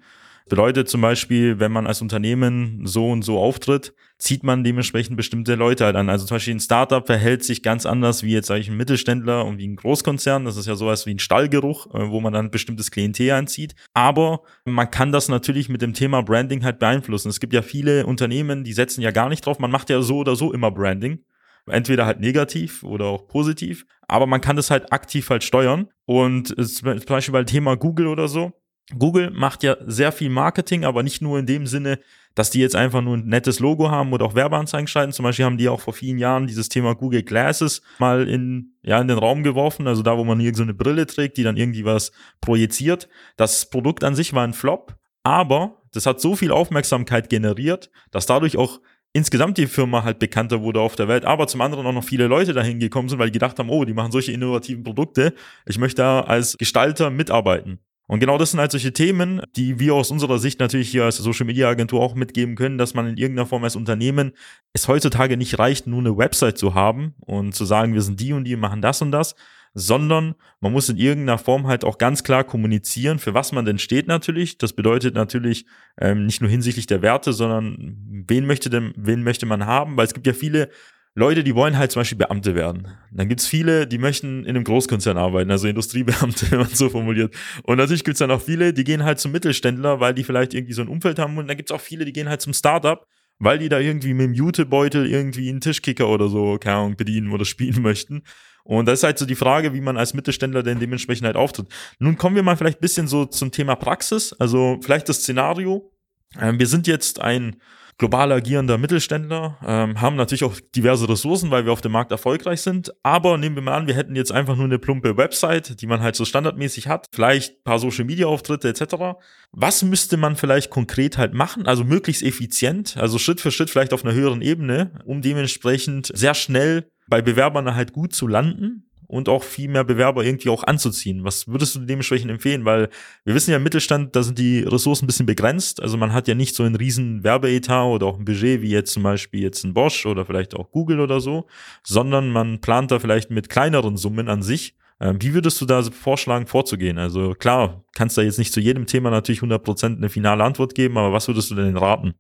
Bedeutet 0.48 0.88
zum 0.88 1.02
Beispiel, 1.02 1.60
wenn 1.60 1.72
man 1.72 1.88
als 1.88 2.04
Unternehmen 2.04 2.82
so 2.86 3.10
und 3.10 3.24
so 3.24 3.40
auftritt, 3.40 3.96
zieht 4.20 4.44
man 4.44 4.64
dementsprechend 4.64 5.18
bestimmte 5.18 5.56
Leute 5.56 5.86
halt 5.86 5.96
an. 5.96 6.08
Also 6.08 6.28
zum 6.28 6.36
Beispiel 6.36 6.54
ein 6.54 6.60
Startup 6.60 7.06
verhält 7.06 7.44
sich 7.44 7.64
ganz 7.64 7.88
anders 7.88 8.22
wie 8.22 8.32
jetzt 8.32 8.48
sage 8.48 8.62
ich 8.62 8.70
ein 8.70 8.78
Mittelständler 8.78 9.44
und 9.44 9.58
wie 9.58 9.68
ein 9.68 9.76
Großkonzern. 9.76 10.46
Das 10.46 10.56
ist 10.56 10.68
ja 10.68 10.76
sowas 10.76 11.08
wie 11.08 11.16
ein 11.16 11.20
Stallgeruch, 11.20 11.88
äh, 11.96 12.12
wo 12.12 12.22
man 12.22 12.32
dann 12.32 12.52
bestimmtes 12.52 12.92
Klientel 12.92 13.32
anzieht. 13.32 13.74
Aber 13.96 14.42
man 14.66 14.92
kann 14.92 15.12
das 15.12 15.30
natürlich 15.30 15.68
mit 15.68 15.82
dem 15.82 15.94
Thema 15.94 16.22
Branding 16.22 16.64
halt 16.64 16.78
beeinflussen. 16.78 17.30
Es 17.30 17.40
gibt 17.40 17.54
ja 17.54 17.64
viele 17.64 18.06
Unternehmen, 18.06 18.64
die 18.64 18.74
setzen 18.74 19.02
ja 19.02 19.10
gar 19.10 19.30
nicht 19.30 19.46
drauf. 19.46 19.58
Man 19.58 19.72
macht 19.72 19.90
ja 19.90 20.02
so 20.02 20.20
oder 20.20 20.36
so 20.36 20.54
immer 20.54 20.70
Branding 20.70 21.24
entweder 21.68 22.06
halt 22.06 22.20
negativ 22.20 22.84
oder 22.84 23.06
auch 23.06 23.28
positiv, 23.28 23.88
aber 24.08 24.28
man 24.28 24.42
kann 24.42 24.56
das 24.56 24.70
halt 24.70 24.94
aktiv 24.94 25.30
halt 25.30 25.44
steuern. 25.44 25.88
Und 26.06 26.50
zum 26.50 27.00
Beispiel 27.08 27.32
bei 27.32 27.44
Thema 27.44 27.76
Google 27.76 28.06
oder 28.06 28.28
so, 28.28 28.54
Google 28.98 29.32
macht 29.32 29.64
ja 29.64 29.78
sehr 29.86 30.12
viel 30.12 30.30
Marketing, 30.30 30.86
aber 30.86 31.02
nicht 31.02 31.22
nur 31.22 31.40
in 31.40 31.46
dem 31.46 31.66
Sinne, 31.66 32.00
dass 32.36 32.52
die 32.52 32.60
jetzt 32.60 32.76
einfach 32.76 33.02
nur 33.02 33.18
ein 33.18 33.26
nettes 33.26 33.60
Logo 33.60 33.90
haben 33.90 34.14
oder 34.14 34.26
auch 34.26 34.36
Werbeanzeigen 34.36 34.88
schalten. 34.88 35.14
Zum 35.14 35.24
Beispiel 35.24 35.46
haben 35.46 35.58
die 35.58 35.70
auch 35.70 35.80
vor 35.80 35.94
vielen 35.94 36.20
Jahren 36.20 36.48
dieses 36.48 36.70
Thema 36.70 36.94
Google 36.94 37.24
Glasses 37.24 37.82
mal 37.98 38.28
in, 38.28 38.74
ja, 38.84 39.00
in 39.02 39.08
den 39.08 39.18
Raum 39.18 39.42
geworfen. 39.42 39.88
Also 39.88 40.04
da, 40.04 40.18
wo 40.18 40.24
man 40.24 40.40
hier 40.40 40.54
so 40.54 40.64
eine 40.64 40.74
Brille 40.74 41.08
trägt, 41.08 41.38
die 41.38 41.44
dann 41.44 41.58
irgendwie 41.58 41.86
was 41.86 42.12
projiziert. 42.42 43.08
Das 43.38 43.70
Produkt 43.70 44.04
an 44.04 44.16
sich 44.16 44.34
war 44.34 44.44
ein 44.44 44.54
Flop, 44.54 44.96
aber 45.24 45.82
das 45.94 46.06
hat 46.06 46.22
so 46.22 46.36
viel 46.36 46.52
Aufmerksamkeit 46.52 47.30
generiert, 47.30 47.90
dass 48.12 48.26
dadurch 48.26 48.58
auch 48.58 48.82
insgesamt 49.14 49.58
die 49.58 49.68
Firma 49.68 50.04
halt 50.04 50.20
bekannter 50.20 50.62
wurde 50.62 50.82
auf 50.82 50.98
der 50.98 51.08
Welt, 51.08 51.24
aber 51.24 51.48
zum 51.48 51.62
anderen 51.62 51.86
auch 51.88 51.94
noch 51.94 52.04
viele 52.04 52.28
Leute 52.28 52.52
dahin 52.52 52.80
gekommen 52.80 53.08
sind, 53.08 53.18
weil 53.18 53.28
die 53.28 53.40
gedacht 53.40 53.58
haben, 53.58 53.70
oh, 53.70 53.86
die 53.86 53.94
machen 53.94 54.12
solche 54.12 54.34
innovativen 54.34 54.84
Produkte. 54.84 55.34
Ich 55.66 55.78
möchte 55.78 56.02
da 56.02 56.20
als 56.20 56.58
Gestalter 56.58 57.10
mitarbeiten. 57.10 57.80
Und 58.08 58.20
genau 58.20 58.38
das 58.38 58.52
sind 58.52 58.60
halt 58.60 58.72
solche 58.72 58.94
Themen, 58.94 59.42
die 59.56 59.80
wir 59.80 59.96
aus 59.96 60.12
unserer 60.12 60.38
Sicht 60.38 60.60
natürlich 60.60 60.90
hier 60.90 61.06
als 61.06 61.18
Social 61.18 61.46
Media 61.46 61.68
Agentur 61.70 62.02
auch 62.02 62.14
mitgeben 62.14 62.56
können, 62.56 62.78
dass 62.78 62.94
man 62.94 63.08
in 63.08 63.18
irgendeiner 63.18 63.48
Form 63.48 63.64
als 63.64 63.76
Unternehmen 63.76 64.34
es 64.74 64.88
heutzutage 64.88 65.38
nicht 65.38 65.58
reicht, 65.58 65.88
nur 65.88 66.00
eine 66.00 66.18
Website 66.18 66.58
zu 66.58 66.76
haben 66.76 67.16
und 67.20 67.56
zu 67.56 67.66
sagen, 67.66 67.94
wir 67.94 68.02
sind 68.02 68.20
die 68.20 68.34
und 68.34 68.44
die 68.44 68.56
machen 68.56 68.82
das 68.82 69.02
und 69.02 69.12
das, 69.12 69.36
sondern 69.74 70.36
man 70.62 70.72
muss 70.72 70.88
in 70.88 70.98
irgendeiner 70.98 71.38
Form 71.38 71.68
halt 71.68 71.84
auch 71.84 71.98
ganz 71.98 72.24
klar 72.24 72.44
kommunizieren, 72.44 73.20
für 73.20 73.34
was 73.34 73.52
man 73.52 73.66
denn 73.66 73.80
steht 73.80 74.08
natürlich. 74.08 74.58
Das 74.58 74.74
bedeutet 74.74 75.16
natürlich 75.16 75.66
ähm, 76.00 76.26
nicht 76.26 76.42
nur 76.42 76.50
hinsichtlich 76.50 76.88
der 76.88 77.02
Werte, 77.02 77.34
sondern 77.34 78.24
wen 78.28 78.46
möchte 78.46 78.70
denn, 78.70 78.94
wen 78.96 79.24
möchte 79.24 79.46
man 79.46 79.66
haben, 79.66 79.98
weil 79.98 80.06
es 80.06 80.14
gibt 80.14 80.28
ja 80.28 80.34
viele 80.34 80.70
Leute, 81.18 81.46
die 81.46 81.56
wollen 81.56 81.78
halt 81.78 81.92
zum 81.92 82.02
Beispiel 82.02 82.18
Beamte 82.18 82.56
werden. 82.56 82.90
Dann 83.10 83.30
gibt's 83.30 83.48
viele, 83.48 83.88
die 83.88 83.98
möchten 83.98 84.44
in 84.44 84.50
einem 84.50 84.66
Großkonzern 84.66 85.18
arbeiten, 85.18 85.50
also 85.50 85.66
Industriebeamte, 85.66 86.48
wenn 86.52 86.60
man 86.60 86.68
so 86.68 86.90
formuliert. 86.90 87.34
Und 87.64 87.78
natürlich 87.78 88.04
gibt's 88.04 88.20
dann 88.20 88.32
auch 88.32 88.42
viele, 88.42 88.74
die 88.74 88.84
gehen 88.84 89.04
halt 89.06 89.20
zum 89.20 89.32
Mittelständler, 89.32 90.02
weil 90.02 90.14
die 90.14 90.26
vielleicht 90.26 90.54
irgendwie 90.54 90.74
so 90.74 90.82
ein 90.82 90.90
Umfeld 90.90 91.18
haben. 91.18 91.38
Und 91.38 91.48
dann 91.48 91.56
gibt's 91.56 91.72
auch 91.72 91.80
viele, 91.80 92.04
die 92.04 92.12
gehen 92.12 92.28
halt 92.28 92.42
zum 92.42 92.54
Startup, 92.54 93.08
weil 93.40 93.60
die 93.60 93.70
da 93.70 93.80
irgendwie 93.80 94.14
mit 94.14 94.26
dem 94.26 94.34
Jutebeutel 94.34 95.10
irgendwie 95.10 95.50
einen 95.50 95.62
Tischkicker 95.62 96.10
oder 96.10 96.28
so, 96.28 96.58
keine 96.58 96.76
Ahnung, 96.76 96.98
bedienen 96.98 97.32
oder 97.32 97.46
spielen 97.46 97.82
möchten. 97.82 98.24
Und 98.66 98.88
das 98.88 99.00
ist 99.00 99.04
halt 99.04 99.18
so 99.18 99.26
die 99.26 99.36
Frage, 99.36 99.74
wie 99.74 99.82
man 99.82 99.96
als 99.96 100.14
Mittelständler 100.14 100.64
denn 100.64 100.80
dementsprechend 100.80 101.28
halt 101.28 101.38
auftritt. 101.38 101.68
Nun 102.00 102.18
kommen 102.18 102.36
wir 102.36 102.44
mal 102.44 102.58
vielleicht 102.58 102.82
bisschen 102.82 103.08
so 103.08 103.24
zum 103.24 103.52
Thema 103.52 103.76
Praxis. 103.76 104.34
Also 104.34 104.80
vielleicht 104.82 105.08
das 105.08 105.20
Szenario. 105.20 105.94
Ähm, 106.42 106.60
wir 106.60 106.68
sind 106.68 106.88
jetzt 106.88 107.22
ein 107.22 107.56
global 107.98 108.32
agierender 108.32 108.78
Mittelständler, 108.78 109.58
ähm, 109.66 110.02
haben 110.02 110.16
natürlich 110.16 110.44
auch 110.44 110.56
diverse 110.76 111.08
Ressourcen, 111.08 111.52
weil 111.52 111.66
wir 111.66 111.72
auf 111.72 111.82
dem 111.82 111.94
Markt 111.94 112.12
erfolgreich 112.12 112.62
sind. 112.62 112.94
Aber 113.04 113.38
nehmen 113.38 113.56
wir 113.56 113.64
mal 113.64 113.76
an, 113.76 113.88
wir 113.88 113.96
hätten 113.96 114.16
jetzt 114.16 114.32
einfach 114.32 114.56
nur 114.56 114.66
eine 114.66 114.80
plumpe 114.80 115.16
Website, 115.18 115.82
die 115.82 115.88
man 115.88 116.02
halt 116.02 116.16
so 116.16 116.26
standardmäßig 116.26 116.88
hat, 116.88 117.08
vielleicht 117.14 117.64
paar 117.64 117.80
Social 117.80 118.06
Media 118.06 118.28
Auftritte 118.28 118.68
etc. 118.68 119.18
Was 119.52 119.84
müsste 119.84 120.18
man 120.18 120.36
vielleicht 120.36 120.70
konkret 120.70 121.18
halt 121.18 121.34
machen? 121.34 121.68
Also 121.68 121.84
möglichst 121.84 122.24
effizient, 122.24 122.98
also 122.98 123.18
Schritt 123.18 123.40
für 123.40 123.52
Schritt 123.52 123.70
vielleicht 123.70 123.94
auf 123.94 124.04
einer 124.04 124.14
höheren 124.14 124.42
Ebene, 124.42 124.92
um 125.06 125.22
dementsprechend 125.22 126.12
sehr 126.14 126.34
schnell 126.34 126.90
bei 127.08 127.22
Bewerbern 127.22 127.76
halt 127.76 127.94
gut 127.94 128.14
zu 128.14 128.28
landen 128.28 128.86
und 129.08 129.30
auch 129.30 129.44
viel 129.44 129.70
mehr 129.70 129.84
Bewerber 129.84 130.24
irgendwie 130.24 130.50
auch 130.50 130.64
anzuziehen. 130.64 131.24
Was 131.24 131.48
würdest 131.48 131.76
du 131.76 131.80
dementsprechend 131.80 132.32
empfehlen? 132.32 132.66
Weil 132.66 132.90
wir 133.24 133.36
wissen 133.36 133.52
ja 133.52 133.58
im 133.58 133.64
Mittelstand, 133.64 134.16
da 134.16 134.24
sind 134.24 134.40
die 134.40 134.60
Ressourcen 134.60 135.06
ein 135.06 135.08
bisschen 135.08 135.26
begrenzt. 135.26 135.82
Also 135.82 135.98
man 135.98 136.14
hat 136.14 136.28
ja 136.28 136.36
nicht 136.36 136.56
so 136.56 136.64
einen 136.64 136.76
riesen 136.76 137.24
Werbeetat 137.24 137.86
oder 137.86 138.06
auch 138.08 138.18
ein 138.18 138.26
Budget 138.26 138.62
wie 138.62 138.70
jetzt 138.70 138.94
zum 138.94 139.04
Beispiel 139.04 139.42
jetzt 139.42 139.64
ein 139.64 139.74
Bosch 139.74 140.06
oder 140.06 140.26
vielleicht 140.26 140.56
auch 140.56 140.72
Google 140.72 141.00
oder 141.00 141.20
so, 141.20 141.48
sondern 141.84 142.30
man 142.30 142.62
plant 142.62 142.92
da 142.92 143.00
vielleicht 143.00 143.30
mit 143.32 143.50
kleineren 143.50 143.98
Summen 143.98 144.30
an 144.30 144.42
sich. 144.42 144.76
Ähm, 145.00 145.22
wie 145.22 145.34
würdest 145.34 145.60
du 145.60 145.66
da 145.66 145.84
vorschlagen, 145.84 146.48
vorzugehen? 146.48 146.98
Also 146.98 147.34
klar, 147.34 147.84
kannst 147.94 148.18
da 148.18 148.22
jetzt 148.22 148.40
nicht 148.40 148.54
zu 148.54 148.60
jedem 148.60 148.86
Thema 148.86 149.10
natürlich 149.10 149.42
100% 149.42 149.98
eine 149.98 150.10
finale 150.10 150.44
Antwort 150.44 150.74
geben, 150.74 150.98
aber 150.98 151.12
was 151.12 151.28
würdest 151.28 151.52
du 151.52 151.56
denn 151.56 151.78
raten? 151.78 152.16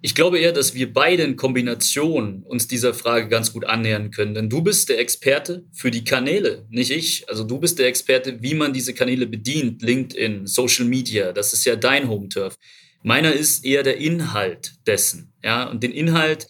Ich 0.00 0.14
glaube 0.14 0.38
eher, 0.38 0.52
dass 0.52 0.74
wir 0.74 0.92
beide 0.92 1.24
in 1.24 1.34
Kombination 1.34 2.44
uns 2.44 2.68
dieser 2.68 2.94
Frage 2.94 3.26
ganz 3.28 3.52
gut 3.52 3.64
annähern 3.64 4.12
können. 4.12 4.32
Denn 4.32 4.48
du 4.48 4.62
bist 4.62 4.88
der 4.88 5.00
Experte 5.00 5.64
für 5.72 5.90
die 5.90 6.04
Kanäle, 6.04 6.66
nicht 6.70 6.92
ich. 6.92 7.28
Also 7.28 7.42
du 7.42 7.58
bist 7.58 7.80
der 7.80 7.88
Experte, 7.88 8.40
wie 8.40 8.54
man 8.54 8.72
diese 8.72 8.94
Kanäle 8.94 9.26
bedient. 9.26 9.82
LinkedIn, 9.82 10.46
Social 10.46 10.84
Media, 10.84 11.32
das 11.32 11.52
ist 11.52 11.64
ja 11.64 11.74
dein 11.74 12.08
Home-Turf. 12.08 12.56
Meiner 13.02 13.32
ist 13.32 13.64
eher 13.64 13.82
der 13.82 13.96
Inhalt 13.96 14.74
dessen. 14.86 15.32
Ja, 15.42 15.68
und 15.68 15.82
den 15.82 15.92
Inhalt 15.92 16.46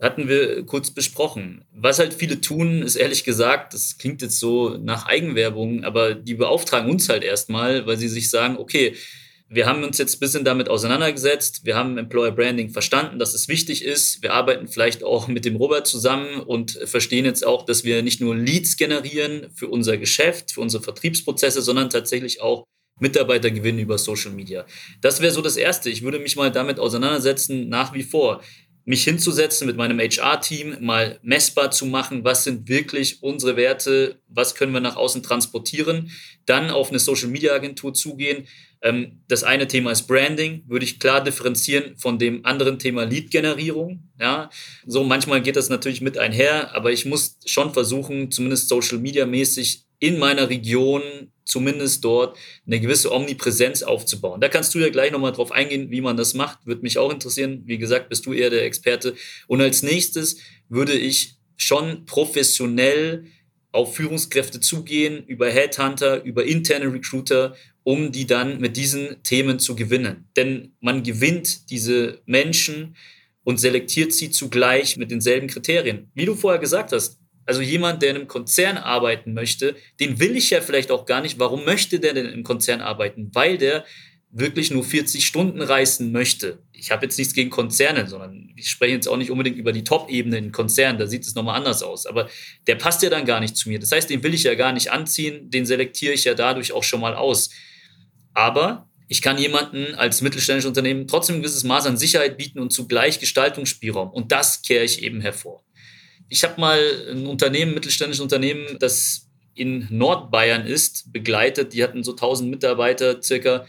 hatten 0.00 0.28
wir 0.28 0.64
kurz 0.66 0.90
besprochen. 0.90 1.64
Was 1.72 1.98
halt 1.98 2.14
viele 2.14 2.40
tun, 2.40 2.82
ist 2.82 2.96
ehrlich 2.96 3.24
gesagt, 3.24 3.74
das 3.74 3.98
klingt 3.98 4.22
jetzt 4.22 4.38
so 4.38 4.76
nach 4.76 5.06
Eigenwerbung, 5.06 5.84
aber 5.84 6.14
die 6.14 6.34
beauftragen 6.34 6.90
uns 6.90 7.08
halt 7.08 7.22
erstmal, 7.22 7.86
weil 7.86 7.96
sie 7.96 8.08
sich 8.08 8.30
sagen, 8.30 8.56
okay, 8.58 8.94
wir 9.52 9.66
haben 9.66 9.84
uns 9.84 9.98
jetzt 9.98 10.16
ein 10.16 10.20
bisschen 10.20 10.44
damit 10.44 10.70
auseinandergesetzt. 10.70 11.64
Wir 11.64 11.76
haben 11.76 11.98
Employer 11.98 12.32
Branding 12.32 12.70
verstanden, 12.70 13.18
dass 13.18 13.34
es 13.34 13.48
wichtig 13.48 13.84
ist. 13.84 14.22
Wir 14.22 14.32
arbeiten 14.32 14.66
vielleicht 14.66 15.04
auch 15.04 15.28
mit 15.28 15.44
dem 15.44 15.56
Robert 15.56 15.86
zusammen 15.86 16.40
und 16.40 16.72
verstehen 16.84 17.26
jetzt 17.26 17.46
auch, 17.46 17.66
dass 17.66 17.84
wir 17.84 18.02
nicht 18.02 18.20
nur 18.20 18.34
Leads 18.34 18.78
generieren 18.78 19.48
für 19.54 19.68
unser 19.68 19.98
Geschäft, 19.98 20.52
für 20.52 20.62
unsere 20.62 20.82
Vertriebsprozesse, 20.82 21.60
sondern 21.60 21.90
tatsächlich 21.90 22.40
auch 22.40 22.64
Mitarbeiter 22.98 23.50
gewinnen 23.50 23.78
über 23.78 23.98
Social 23.98 24.32
Media. 24.32 24.64
Das 25.02 25.20
wäre 25.20 25.32
so 25.32 25.42
das 25.42 25.56
Erste. 25.56 25.90
Ich 25.90 26.02
würde 26.02 26.18
mich 26.18 26.36
mal 26.36 26.50
damit 26.50 26.78
auseinandersetzen, 26.78 27.68
nach 27.68 27.92
wie 27.92 28.04
vor 28.04 28.42
mich 28.84 29.04
hinzusetzen 29.04 29.66
mit 29.66 29.76
meinem 29.76 30.00
HR-Team, 30.00 30.78
mal 30.80 31.18
messbar 31.22 31.70
zu 31.70 31.86
machen, 31.86 32.24
was 32.24 32.44
sind 32.44 32.68
wirklich 32.68 33.22
unsere 33.22 33.56
Werte, 33.56 34.20
was 34.28 34.54
können 34.54 34.72
wir 34.72 34.80
nach 34.80 34.96
außen 34.96 35.22
transportieren, 35.22 36.10
dann 36.46 36.70
auf 36.70 36.90
eine 36.90 36.98
Social-Media-Agentur 36.98 37.94
zugehen. 37.94 38.48
Ähm, 38.82 39.22
das 39.28 39.44
eine 39.44 39.68
Thema 39.68 39.92
ist 39.92 40.08
Branding, 40.08 40.64
würde 40.66 40.84
ich 40.84 40.98
klar 40.98 41.22
differenzieren 41.22 41.96
von 41.96 42.18
dem 42.18 42.44
anderen 42.44 42.78
Thema 42.78 43.04
Lead-Generierung. 43.04 44.10
Ja, 44.20 44.50
so 44.86 45.04
manchmal 45.04 45.40
geht 45.40 45.56
das 45.56 45.68
natürlich 45.68 46.00
mit 46.00 46.18
einher, 46.18 46.74
aber 46.74 46.90
ich 46.92 47.06
muss 47.06 47.38
schon 47.46 47.72
versuchen, 47.72 48.30
zumindest 48.30 48.68
Social-Media-mäßig 48.68 49.84
in 50.00 50.18
meiner 50.18 50.50
Region 50.50 51.02
zumindest 51.44 52.04
dort 52.04 52.36
eine 52.66 52.80
gewisse 52.80 53.12
Omnipräsenz 53.12 53.82
aufzubauen. 53.84 54.40
Da 54.40 54.48
kannst 54.48 54.74
du 54.74 54.80
ja 54.80 54.88
gleich 54.88 55.12
nochmal 55.12 55.32
drauf 55.32 55.52
eingehen, 55.52 55.90
wie 55.90 56.00
man 56.00 56.16
das 56.16 56.34
macht. 56.34 56.66
Würde 56.66 56.82
mich 56.82 56.98
auch 56.98 57.12
interessieren. 57.12 57.62
Wie 57.66 57.78
gesagt, 57.78 58.08
bist 58.08 58.26
du 58.26 58.32
eher 58.32 58.50
der 58.50 58.64
Experte. 58.64 59.14
Und 59.46 59.60
als 59.60 59.82
nächstes 59.82 60.38
würde 60.68 60.92
ich 60.92 61.36
schon 61.56 62.04
professionell 62.06 63.26
auf 63.70 63.94
Führungskräfte 63.96 64.60
zugehen, 64.60 65.24
über 65.26 65.48
Headhunter, 65.50 66.22
über 66.24 66.44
interne 66.44 66.92
Recruiter, 66.92 67.54
um 67.84 68.12
die 68.12 68.26
dann 68.26 68.60
mit 68.60 68.76
diesen 68.76 69.22
Themen 69.22 69.58
zu 69.58 69.74
gewinnen. 69.74 70.28
Denn 70.36 70.74
man 70.80 71.02
gewinnt 71.02 71.70
diese 71.70 72.20
Menschen 72.26 72.96
und 73.44 73.58
selektiert 73.58 74.12
sie 74.12 74.30
zugleich 74.30 74.96
mit 74.96 75.10
denselben 75.10 75.48
Kriterien. 75.48 76.10
Wie 76.14 76.24
du 76.24 76.34
vorher 76.34 76.60
gesagt 76.60 76.92
hast, 76.92 77.18
also 77.44 77.60
jemand, 77.60 78.02
der 78.02 78.10
in 78.10 78.16
einem 78.16 78.28
Konzern 78.28 78.78
arbeiten 78.78 79.34
möchte, 79.34 79.74
den 79.98 80.20
will 80.20 80.36
ich 80.36 80.50
ja 80.50 80.60
vielleicht 80.60 80.90
auch 80.90 81.06
gar 81.06 81.20
nicht. 81.20 81.38
Warum 81.40 81.64
möchte 81.64 81.98
der 81.98 82.14
denn 82.14 82.26
im 82.26 82.44
Konzern 82.44 82.80
arbeiten? 82.80 83.30
Weil 83.32 83.58
der 83.58 83.84
wirklich 84.30 84.70
nur 84.70 84.82
40 84.82 85.26
Stunden 85.26 85.60
reisen 85.60 86.10
möchte. 86.10 86.58
Ich 86.72 86.90
habe 86.90 87.04
jetzt 87.04 87.18
nichts 87.18 87.34
gegen 87.34 87.50
Konzerne, 87.50 88.08
sondern 88.08 88.50
ich 88.56 88.70
spreche 88.70 88.94
jetzt 88.94 89.06
auch 89.06 89.18
nicht 89.18 89.30
unbedingt 89.30 89.58
über 89.58 89.72
die 89.72 89.84
Top-Ebene 89.84 90.38
in 90.38 90.52
Konzernen, 90.52 90.98
da 90.98 91.06
sieht 91.06 91.24
es 91.24 91.34
nochmal 91.34 91.56
anders 91.56 91.82
aus. 91.82 92.06
Aber 92.06 92.28
der 92.66 92.76
passt 92.76 93.02
ja 93.02 93.10
dann 93.10 93.26
gar 93.26 93.40
nicht 93.40 93.56
zu 93.56 93.68
mir. 93.68 93.78
Das 93.78 93.92
heißt, 93.92 94.08
den 94.08 94.22
will 94.22 94.32
ich 94.32 94.44
ja 94.44 94.54
gar 94.54 94.72
nicht 94.72 94.90
anziehen, 94.90 95.50
den 95.50 95.66
selektiere 95.66 96.14
ich 96.14 96.24
ja 96.24 96.34
dadurch 96.34 96.72
auch 96.72 96.82
schon 96.82 97.00
mal 97.00 97.14
aus. 97.14 97.50
Aber 98.34 98.88
ich 99.08 99.20
kann 99.20 99.38
jemanden 99.38 99.94
als 99.94 100.22
mittelständisches 100.22 100.68
Unternehmen 100.68 101.06
trotzdem 101.06 101.36
ein 101.36 101.42
gewisses 101.42 101.64
Maß 101.64 101.86
an 101.86 101.96
Sicherheit 101.98 102.38
bieten 102.38 102.58
und 102.58 102.72
zugleich 102.72 103.20
Gestaltungsspielraum. 103.20 104.10
Und 104.10 104.32
das 104.32 104.62
kehre 104.62 104.84
ich 104.84 105.02
eben 105.02 105.20
hervor. 105.20 105.62
Ich 106.28 106.44
habe 106.44 106.60
mal 106.60 106.80
ein 107.10 107.26
Unternehmen, 107.26 107.74
mittelständisches 107.74 108.22
Unternehmen, 108.22 108.78
das 108.78 109.28
in 109.54 109.86
Nordbayern 109.90 110.66
ist, 110.66 111.12
begleitet. 111.12 111.74
Die 111.74 111.84
hatten 111.84 112.02
so 112.02 112.12
1000 112.12 112.50
Mitarbeiter 112.50 113.20
circa. 113.20 113.66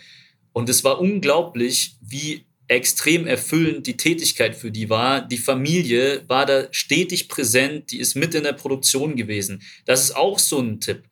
Und 0.53 0.69
es 0.69 0.83
war 0.83 1.01
unglaublich, 1.01 1.97
wie 1.99 2.45
extrem 2.67 3.27
erfüllend 3.27 3.85
die 3.87 3.97
Tätigkeit 3.97 4.55
für 4.55 4.71
die 4.71 4.89
war. 4.89 5.21
Die 5.21 5.37
Familie 5.37 6.23
war 6.27 6.45
da 6.45 6.67
stetig 6.71 7.27
präsent, 7.27 7.91
die 7.91 7.99
ist 7.99 8.15
mit 8.15 8.33
in 8.33 8.43
der 8.43 8.53
Produktion 8.53 9.15
gewesen. 9.15 9.61
Das 9.85 10.03
ist 10.03 10.15
auch 10.15 10.39
so 10.39 10.59
ein 10.59 10.79
Tipp, 10.79 11.03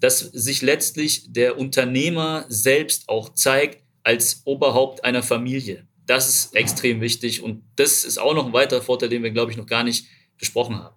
dass 0.00 0.20
sich 0.20 0.62
letztlich 0.62 1.32
der 1.32 1.58
Unternehmer 1.58 2.44
selbst 2.48 3.08
auch 3.08 3.30
zeigt 3.30 3.82
als 4.02 4.42
Oberhaupt 4.44 5.04
einer 5.04 5.22
Familie. 5.22 5.86
Das 6.06 6.28
ist 6.28 6.54
extrem 6.54 7.00
wichtig 7.00 7.42
und 7.42 7.62
das 7.76 8.04
ist 8.04 8.18
auch 8.18 8.34
noch 8.34 8.46
ein 8.46 8.52
weiterer 8.52 8.82
Vorteil, 8.82 9.08
den 9.08 9.22
wir, 9.22 9.32
glaube 9.32 9.50
ich, 9.50 9.56
noch 9.56 9.66
gar 9.66 9.82
nicht 9.82 10.06
besprochen 10.38 10.76
haben. 10.76 10.94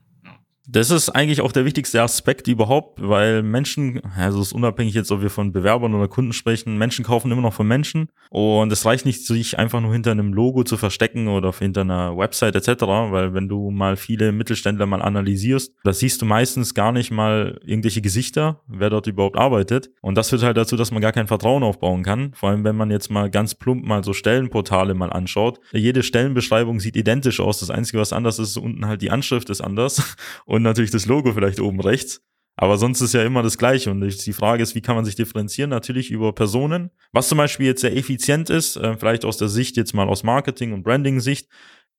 Das 0.71 0.91
ist 0.91 1.09
eigentlich 1.09 1.41
auch 1.41 1.51
der 1.51 1.65
wichtigste 1.65 1.99
Aspekt 1.99 2.47
überhaupt, 2.47 2.99
weil 3.01 3.41
Menschen, 3.41 4.01
also 4.15 4.39
es 4.39 4.49
ist 4.49 4.53
unabhängig 4.53 4.93
jetzt, 4.93 5.11
ob 5.11 5.23
wir 5.23 5.31
von 5.31 5.51
Bewerbern 5.51 5.95
oder 5.95 6.07
Kunden 6.07 6.31
sprechen, 6.31 6.77
Menschen 6.77 7.03
kaufen 7.03 7.31
immer 7.31 7.41
noch 7.41 7.55
von 7.55 7.67
Menschen 7.67 8.09
und 8.29 8.71
es 8.71 8.85
reicht 8.85 9.03
nicht, 9.03 9.25
sich 9.25 9.57
einfach 9.57 9.81
nur 9.81 9.93
hinter 9.93 10.11
einem 10.11 10.31
Logo 10.31 10.63
zu 10.63 10.77
verstecken 10.77 11.27
oder 11.27 11.51
hinter 11.53 11.81
einer 11.81 12.15
Website 12.15 12.55
etc., 12.55 12.83
weil 12.83 13.33
wenn 13.33 13.49
du 13.49 13.71
mal 13.71 13.97
viele 13.97 14.31
Mittelständler 14.31 14.85
mal 14.85 15.01
analysierst, 15.01 15.73
da 15.83 15.91
siehst 15.91 16.21
du 16.21 16.27
meistens 16.27 16.75
gar 16.75 16.91
nicht 16.91 17.09
mal 17.09 17.59
irgendwelche 17.65 18.01
Gesichter, 18.01 18.61
wer 18.67 18.91
dort 18.91 19.07
überhaupt 19.07 19.39
arbeitet 19.39 19.89
und 20.01 20.19
das 20.19 20.29
führt 20.29 20.43
halt 20.43 20.57
dazu, 20.57 20.75
dass 20.75 20.91
man 20.91 21.01
gar 21.01 21.13
kein 21.13 21.25
Vertrauen 21.25 21.63
aufbauen 21.63 22.03
kann, 22.03 22.33
vor 22.35 22.49
allem 22.49 22.63
wenn 22.63 22.75
man 22.75 22.91
jetzt 22.91 23.09
mal 23.09 23.31
ganz 23.31 23.55
plump 23.55 23.87
mal 23.87 24.03
so 24.03 24.13
Stellenportale 24.13 24.93
mal 24.93 25.11
anschaut. 25.11 25.59
Jede 25.73 26.03
Stellenbeschreibung 26.03 26.79
sieht 26.79 26.95
identisch 26.95 27.39
aus, 27.39 27.59
das 27.59 27.71
Einzige, 27.71 27.97
was 27.97 28.13
anders 28.13 28.37
ist, 28.37 28.49
ist 28.49 28.57
unten 28.57 28.85
halt 28.85 29.01
die 29.01 29.09
Anschrift 29.09 29.49
ist 29.49 29.61
anders 29.61 30.15
und 30.45 30.58
und 30.59 30.63
natürlich 30.63 30.91
das 30.91 31.05
Logo 31.05 31.33
vielleicht 31.33 31.59
oben 31.59 31.79
rechts. 31.79 32.21
Aber 32.57 32.77
sonst 32.77 32.99
ist 32.99 33.13
ja 33.13 33.23
immer 33.23 33.41
das 33.41 33.57
Gleiche. 33.57 33.89
Und 33.89 34.01
die 34.01 34.33
Frage 34.33 34.61
ist, 34.61 34.75
wie 34.75 34.81
kann 34.81 34.97
man 34.97 35.05
sich 35.05 35.15
differenzieren? 35.15 35.69
Natürlich 35.69 36.11
über 36.11 36.33
Personen. 36.33 36.91
Was 37.13 37.29
zum 37.29 37.37
Beispiel 37.37 37.67
jetzt 37.67 37.79
sehr 37.79 37.95
effizient 37.95 38.49
ist, 38.49 38.75
äh, 38.75 38.97
vielleicht 38.97 39.23
aus 39.23 39.37
der 39.37 39.47
Sicht 39.47 39.77
jetzt 39.77 39.93
mal 39.93 40.09
aus 40.09 40.23
Marketing- 40.23 40.73
und 40.73 40.83
Branding-Sicht, 40.83 41.47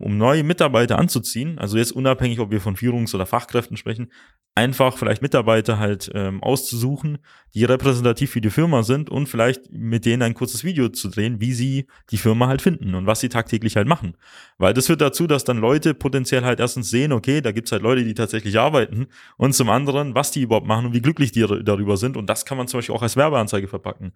um 0.01 0.17
neue 0.17 0.43
Mitarbeiter 0.43 0.99
anzuziehen, 0.99 1.59
also 1.59 1.77
jetzt 1.77 1.93
unabhängig, 1.93 2.41
ob 2.41 2.51
wir 2.51 2.61
von 2.61 2.77
Führungs- 2.77 3.15
oder 3.15 3.27
Fachkräften 3.27 3.77
sprechen, 3.77 4.11
einfach 4.55 4.97
vielleicht 4.97 5.23
Mitarbeiter 5.23 5.79
halt 5.79 6.11
ähm, 6.15 6.43
auszusuchen, 6.43 7.19
die 7.55 7.65
repräsentativ 7.65 8.31
für 8.31 8.41
die 8.41 8.51
Firma 8.51 8.83
sind 8.83 9.11
und 9.11 9.29
vielleicht 9.29 9.71
mit 9.71 10.07
denen 10.07 10.23
ein 10.23 10.35
kurzes 10.35 10.65
Video 10.65 10.89
zu 10.89 11.09
drehen, 11.09 11.41
wie 11.41 11.53
sie 11.53 11.87
die 12.11 12.17
Firma 12.17 12.49
halt 12.49 12.63
finden 12.63 12.95
und 12.95 13.07
was 13.07 13.21
sie 13.21 13.29
tagtäglich 13.29 13.77
halt 13.77 13.87
machen. 13.87 14.17
Weil 14.59 14.75
das 14.75 14.87
führt 14.87 15.03
dazu, 15.03 15.27
dass 15.27 15.45
dann 15.45 15.59
Leute 15.59 15.95
potenziell 15.95 16.45
halt 16.45 16.61
erstens 16.61 16.91
sehen, 16.91 17.13
okay, 17.13 17.41
da 17.41 17.53
gibt's 17.53 17.71
halt 17.71 17.83
Leute, 17.83 18.03
die 18.03 18.15
tatsächlich 18.15 18.59
arbeiten 18.59 19.07
und 19.37 19.55
zum 19.55 19.69
anderen, 19.69 20.15
was 20.15 20.31
die 20.31 20.43
überhaupt 20.43 20.67
machen 20.67 20.87
und 20.87 20.95
wie 20.95 21.03
glücklich 21.03 21.33
die 21.33 21.47
darüber 21.63 21.97
sind 21.97 22.17
und 22.17 22.27
das 22.29 22.45
kann 22.45 22.59
man 22.59 22.69
zum 22.69 22.79
Beispiel 22.79 22.95
auch 22.95 23.03
als 23.03 23.17
Werbeanzeige 23.17 23.69
verpacken. 23.69 24.13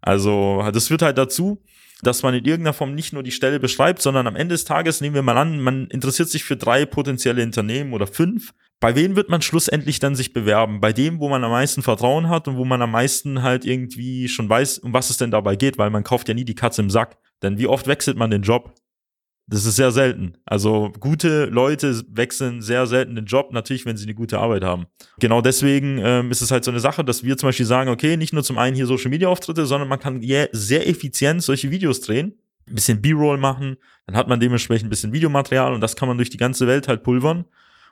Also 0.00 0.68
das 0.72 0.88
führt 0.88 1.02
halt 1.02 1.18
dazu, 1.18 1.62
dass 2.02 2.22
man 2.22 2.34
in 2.34 2.44
irgendeiner 2.44 2.74
Form 2.74 2.94
nicht 2.94 3.12
nur 3.12 3.22
die 3.22 3.32
Stelle 3.32 3.60
beschreibt, 3.60 4.02
sondern 4.02 4.26
am 4.26 4.36
Ende 4.36 4.54
des 4.54 4.64
Tages 4.64 5.00
nehmen 5.00 5.14
wir 5.14 5.22
mal 5.22 5.38
an, 5.38 5.60
man 5.60 5.86
interessiert 5.88 6.28
sich 6.28 6.44
für 6.44 6.56
drei 6.56 6.86
potenzielle 6.86 7.42
Unternehmen 7.42 7.92
oder 7.92 8.06
fünf. 8.06 8.54
Bei 8.80 8.94
wem 8.94 9.16
wird 9.16 9.28
man 9.28 9.42
schlussendlich 9.42 9.98
dann 9.98 10.14
sich 10.14 10.32
bewerben? 10.32 10.80
Bei 10.80 10.92
dem, 10.92 11.18
wo 11.18 11.28
man 11.28 11.42
am 11.42 11.50
meisten 11.50 11.82
Vertrauen 11.82 12.28
hat 12.28 12.46
und 12.46 12.56
wo 12.56 12.64
man 12.64 12.80
am 12.80 12.92
meisten 12.92 13.42
halt 13.42 13.64
irgendwie 13.64 14.28
schon 14.28 14.48
weiß, 14.48 14.78
um 14.78 14.92
was 14.92 15.10
es 15.10 15.16
denn 15.16 15.32
dabei 15.32 15.56
geht, 15.56 15.78
weil 15.78 15.90
man 15.90 16.04
kauft 16.04 16.28
ja 16.28 16.34
nie 16.34 16.44
die 16.44 16.54
Katze 16.54 16.82
im 16.82 16.90
Sack. 16.90 17.18
Denn 17.42 17.58
wie 17.58 17.66
oft 17.66 17.88
wechselt 17.88 18.16
man 18.16 18.30
den 18.30 18.42
Job? 18.42 18.74
Das 19.50 19.64
ist 19.64 19.76
sehr 19.76 19.90
selten. 19.92 20.34
Also 20.44 20.92
gute 21.00 21.46
Leute 21.46 22.02
wechseln 22.10 22.60
sehr 22.60 22.86
selten 22.86 23.14
den 23.14 23.24
Job, 23.24 23.50
natürlich, 23.50 23.86
wenn 23.86 23.96
sie 23.96 24.04
eine 24.04 24.14
gute 24.14 24.38
Arbeit 24.38 24.62
haben. 24.62 24.86
Genau 25.20 25.40
deswegen 25.40 25.98
ähm, 26.04 26.30
ist 26.30 26.42
es 26.42 26.50
halt 26.50 26.64
so 26.64 26.70
eine 26.70 26.80
Sache, 26.80 27.02
dass 27.02 27.24
wir 27.24 27.38
zum 27.38 27.48
Beispiel 27.48 27.64
sagen, 27.64 27.88
okay, 27.88 28.18
nicht 28.18 28.34
nur 28.34 28.44
zum 28.44 28.58
einen 28.58 28.76
hier 28.76 28.84
Social 28.84 29.10
Media 29.10 29.26
Auftritte, 29.28 29.64
sondern 29.64 29.88
man 29.88 30.00
kann 30.00 30.20
sehr 30.52 30.86
effizient 30.86 31.42
solche 31.42 31.70
Videos 31.70 32.02
drehen, 32.02 32.34
ein 32.68 32.74
bisschen 32.74 33.00
B-Roll 33.00 33.38
machen, 33.38 33.78
dann 34.06 34.16
hat 34.16 34.28
man 34.28 34.38
dementsprechend 34.38 34.88
ein 34.88 34.90
bisschen 34.90 35.14
Videomaterial 35.14 35.72
und 35.72 35.80
das 35.80 35.96
kann 35.96 36.08
man 36.08 36.18
durch 36.18 36.30
die 36.30 36.36
ganze 36.36 36.66
Welt 36.66 36.86
halt 36.86 37.02
pulvern. 37.02 37.46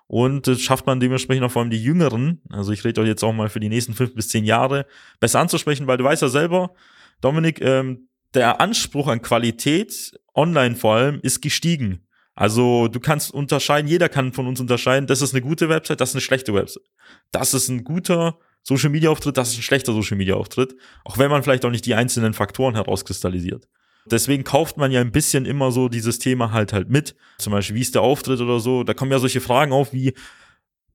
Und 0.09 0.47
das 0.47 0.61
schafft 0.61 0.87
man 0.87 1.01
dementsprechend 1.01 1.42
auch 1.45 1.51
vor 1.51 1.62
allem 1.62 1.71
die 1.71 1.83
Jüngeren, 1.83 2.40
also 2.51 2.71
ich 2.71 2.85
rede 2.85 3.01
euch 3.01 3.09
jetzt 3.09 3.25
auch 3.25 3.33
mal 3.33 3.49
für 3.49 3.61
die 3.61 3.71
nächsten 3.71 3.95
fünf 3.95 4.14
bis 4.14 4.29
zehn 4.29 4.45
Jahre, 4.45 4.87
besser 5.21 5.40
anzusprechen, 5.40 5.87
weil 5.87 5.97
du 5.97 6.05
weißt 6.05 6.23
ja 6.23 6.29
selber, 6.29 6.75
Dominik, 7.23 7.61
ähm, 7.62 8.09
der 8.37 8.61
Anspruch 8.61 9.09
an 9.09 9.22
Qualität, 9.22 10.12
online 10.35 10.77
vor 10.77 10.94
allem, 10.94 11.20
ist 11.22 11.40
gestiegen. 11.40 12.07
Also 12.35 12.88
du 12.88 13.01
kannst 13.01 13.33
unterscheiden, 13.33 13.88
jeder 13.88 14.11
kann 14.11 14.33
von 14.33 14.46
uns 14.46 14.61
unterscheiden, 14.61 15.07
das 15.07 15.22
ist 15.22 15.33
eine 15.33 15.40
gute 15.40 15.70
Website, 15.70 16.01
das 16.01 16.11
ist 16.11 16.16
eine 16.16 16.20
schlechte 16.20 16.53
Website. 16.53 16.85
Das 17.33 17.55
ist 17.55 17.68
ein 17.68 17.83
guter 17.83 18.38
Social 18.62 18.90
Media 18.90 19.11
Auftritt, 19.11 19.38
das 19.38 19.53
ist 19.53 19.59
ein 19.59 19.62
schlechter 19.62 19.92
Social 19.94 20.18
Media 20.18 20.35
Auftritt, 20.35 20.77
auch 21.05 21.16
wenn 21.16 21.31
man 21.31 21.42
vielleicht 21.42 21.64
auch 21.64 21.70
nicht 21.70 21.87
die 21.87 21.94
einzelnen 21.94 22.35
Faktoren 22.35 22.75
herauskristallisiert. 22.75 23.66
Deswegen 24.05 24.44
kauft 24.44 24.77
man 24.77 24.92
ja 24.92 25.01
ein 25.01 25.12
bisschen 25.12 25.46
immer 25.46 25.72
so 25.72 25.88
dieses 25.88 26.18
Thema 26.18 26.53
halt 26.53 26.72
halt 26.72 26.90
mit. 26.90 27.16
Zum 27.38 27.53
Beispiel, 27.53 27.75
wie 27.77 27.81
ist 27.81 27.94
der 27.94 28.03
Auftritt 28.03 28.40
oder 28.40 28.61
so. 28.61 28.85
Da 28.85 28.94
kommen 28.94 29.11
ja 29.11 29.18
solche 29.18 29.40
Fragen 29.40 29.72
auf 29.72 29.92
wie, 29.92 30.14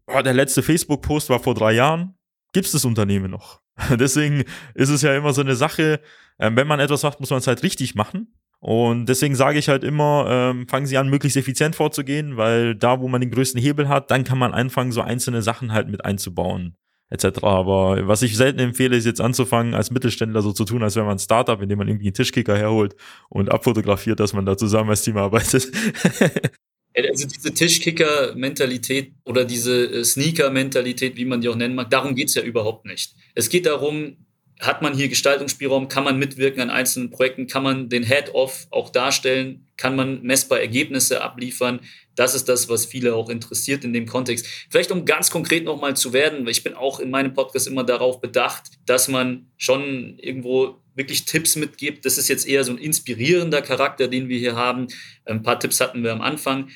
oh, 0.08 0.22
der 0.22 0.34
letzte 0.34 0.64
Facebook-Post 0.64 1.30
war 1.30 1.40
vor 1.40 1.54
drei 1.56 1.74
Jahren. 1.74 2.16
Gibt 2.54 2.68
es 2.68 2.72
das 2.72 2.86
Unternehmen 2.86 3.32
noch? 3.32 3.62
Deswegen 4.00 4.44
ist 4.74 4.90
es 4.90 5.02
ja 5.02 5.16
immer 5.16 5.34
so 5.34 5.42
eine 5.42 5.56
Sache, 5.56 6.00
ähm, 6.40 6.56
wenn 6.56 6.68
man 6.68 6.80
etwas 6.80 7.04
macht, 7.04 7.20
muss 7.20 7.30
man 7.30 7.40
es 7.40 7.48
halt 7.48 7.64
richtig 7.64 7.96
machen. 7.96 8.34
Und 8.60 9.08
deswegen 9.08 9.34
sage 9.34 9.58
ich 9.58 9.70
halt 9.70 9.84
immer, 9.84 10.28
ähm, 10.30 10.68
fangen 10.68 10.86
Sie 10.86 10.96
an, 10.96 11.10
möglichst 11.10 11.36
effizient 11.36 11.76
vorzugehen, 11.76 12.38
weil 12.38 12.76
da, 12.76 13.00
wo 13.00 13.08
man 13.08 13.20
den 13.20 13.32
größten 13.32 13.60
Hebel 13.60 13.90
hat, 13.90 14.12
dann 14.12 14.24
kann 14.24 14.38
man 14.38 14.54
anfangen, 14.54 14.92
so 14.92 15.02
einzelne 15.02 15.42
Sachen 15.42 15.74
halt 15.74 15.90
mit 15.90 16.06
einzubauen, 16.06 16.76
etc. 17.10 17.44
Aber 17.44 18.08
was 18.08 18.22
ich 18.22 18.38
selten 18.38 18.60
empfehle, 18.60 18.96
ist 18.96 19.06
jetzt 19.06 19.20
anzufangen, 19.20 19.74
als 19.74 19.90
Mittelständler 19.90 20.44
so 20.44 20.52
zu 20.52 20.64
tun, 20.64 20.84
als 20.84 20.96
wäre 20.96 21.08
man 21.08 21.16
ein 21.16 21.20
Startup, 21.20 21.60
indem 21.60 21.80
man 21.80 21.88
irgendwie 21.88 22.06
einen 22.06 22.14
Tischkicker 22.14 22.56
herholt 22.56 22.96
und 23.30 23.52
abfotografiert, 23.52 24.20
dass 24.20 24.34
man 24.34 24.46
da 24.46 24.56
zusammen 24.56 24.92
als 24.92 25.02
Team 25.02 25.18
arbeitet. 25.18 25.72
Also 26.96 27.28
diese 27.28 27.54
Tischkicker-Mentalität 27.54 29.14
oder 29.24 29.46
diese 29.46 29.86
äh, 29.86 30.04
Sneaker-Mentalität, 30.04 31.16
wie 31.16 31.26
man 31.26 31.42
die 31.42 31.50
auch 31.50 31.56
nennen 31.56 31.76
mag, 31.76 31.90
darum 31.90 32.16
geht's 32.16 32.36
ja 32.36 32.42
überhaupt 32.42 32.86
nicht. 32.86 33.16
Es 33.34 33.50
geht 33.50 33.66
darum, 33.66 34.18
hat 34.62 34.84
man 34.84 34.94
hier 34.94 35.10
Gestaltungsspielraum, 35.10 35.88
kann 35.88 36.04
man 36.04 36.20
mitwirken 36.20 36.62
an 36.62 36.70
einzelnen 36.70 37.10
Projekten, 37.10 37.48
kann 37.48 37.64
man 37.64 37.90
den 37.90 38.04
Head-Off 38.04 38.68
auch 38.70 38.90
darstellen, 38.90 39.66
kann 39.76 39.96
man 39.96 40.22
messbar 40.22 40.60
Ergebnisse 40.60 41.22
abliefern. 41.22 41.80
Das 42.16 42.36
ist 42.36 42.48
das, 42.48 42.70
was 42.70 42.86
viele 42.86 43.16
auch 43.16 43.30
interessiert 43.30 43.84
in 43.84 43.94
dem 43.94 44.06
Kontext. 44.06 44.46
Vielleicht 44.70 44.92
um 44.92 45.06
ganz 45.06 45.32
konkret 45.32 45.64
nochmal 45.64 45.96
zu 45.96 46.14
werden, 46.14 46.46
weil 46.46 46.52
ich 46.52 46.64
bin 46.64 46.76
auch 46.76 47.00
in 47.00 47.10
meinem 47.10 47.34
Podcast 47.34 47.68
immer 47.68 47.84
darauf 47.84 48.22
bedacht, 48.22 48.66
dass 48.86 49.08
man 49.08 49.48
schon 49.58 50.20
irgendwo 50.20 50.82
wirklich 51.02 51.26
Tipps 51.26 51.56
mitgibt. 51.56 52.06
Das 52.06 52.18
ist 52.18 52.30
jetzt 52.30 52.48
eher 52.48 52.64
so 52.64 52.72
ein 52.72 52.78
inspirierender 52.78 53.62
Charakter, 53.62 54.08
den 54.08 54.30
wir 54.30 54.38
hier 54.38 54.56
haben. 54.56 54.88
Ein 55.26 55.42
paar 55.42 55.60
Tipps 55.60 55.82
hatten 55.82 56.04
wir 56.04 56.12
am 56.12 56.22
Anfang. 56.22 56.70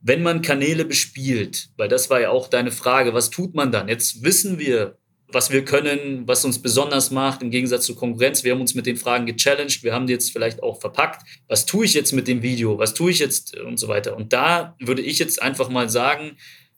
Wenn 0.00 0.22
man 0.22 0.42
Kanäle 0.42 0.84
bespielt, 0.84 1.70
weil 1.76 1.88
das 1.88 2.10
war 2.10 2.20
ja 2.20 2.30
auch 2.30 2.48
deine 2.48 2.70
Frage, 2.70 3.14
was 3.14 3.30
tut 3.30 3.54
man 3.54 3.72
dann? 3.72 3.88
Jetzt 3.88 4.22
wissen 4.22 4.58
wir, 4.58 4.98
was 5.28 5.50
wir 5.50 5.64
können, 5.64 6.28
was 6.28 6.44
uns 6.44 6.62
besonders 6.62 7.10
macht 7.10 7.42
im 7.42 7.50
Gegensatz 7.50 7.86
zur 7.86 7.96
Konkurrenz. 7.96 8.44
Wir 8.44 8.52
haben 8.52 8.60
uns 8.60 8.74
mit 8.74 8.86
den 8.86 8.96
Fragen 8.96 9.26
gechallenged, 9.26 9.82
wir 9.82 9.92
haben 9.92 10.06
die 10.06 10.12
jetzt 10.12 10.30
vielleicht 10.30 10.62
auch 10.62 10.80
verpackt. 10.80 11.26
Was 11.48 11.66
tue 11.66 11.86
ich 11.86 11.94
jetzt 11.94 12.12
mit 12.12 12.28
dem 12.28 12.42
Video? 12.42 12.78
Was 12.78 12.94
tue 12.94 13.10
ich 13.10 13.18
jetzt 13.18 13.58
und 13.58 13.78
so 13.78 13.88
weiter? 13.88 14.16
Und 14.16 14.32
da 14.32 14.76
würde 14.78 15.02
ich 15.02 15.18
jetzt 15.18 15.42
einfach 15.42 15.68
mal 15.68 15.90
sagen, 15.90 16.36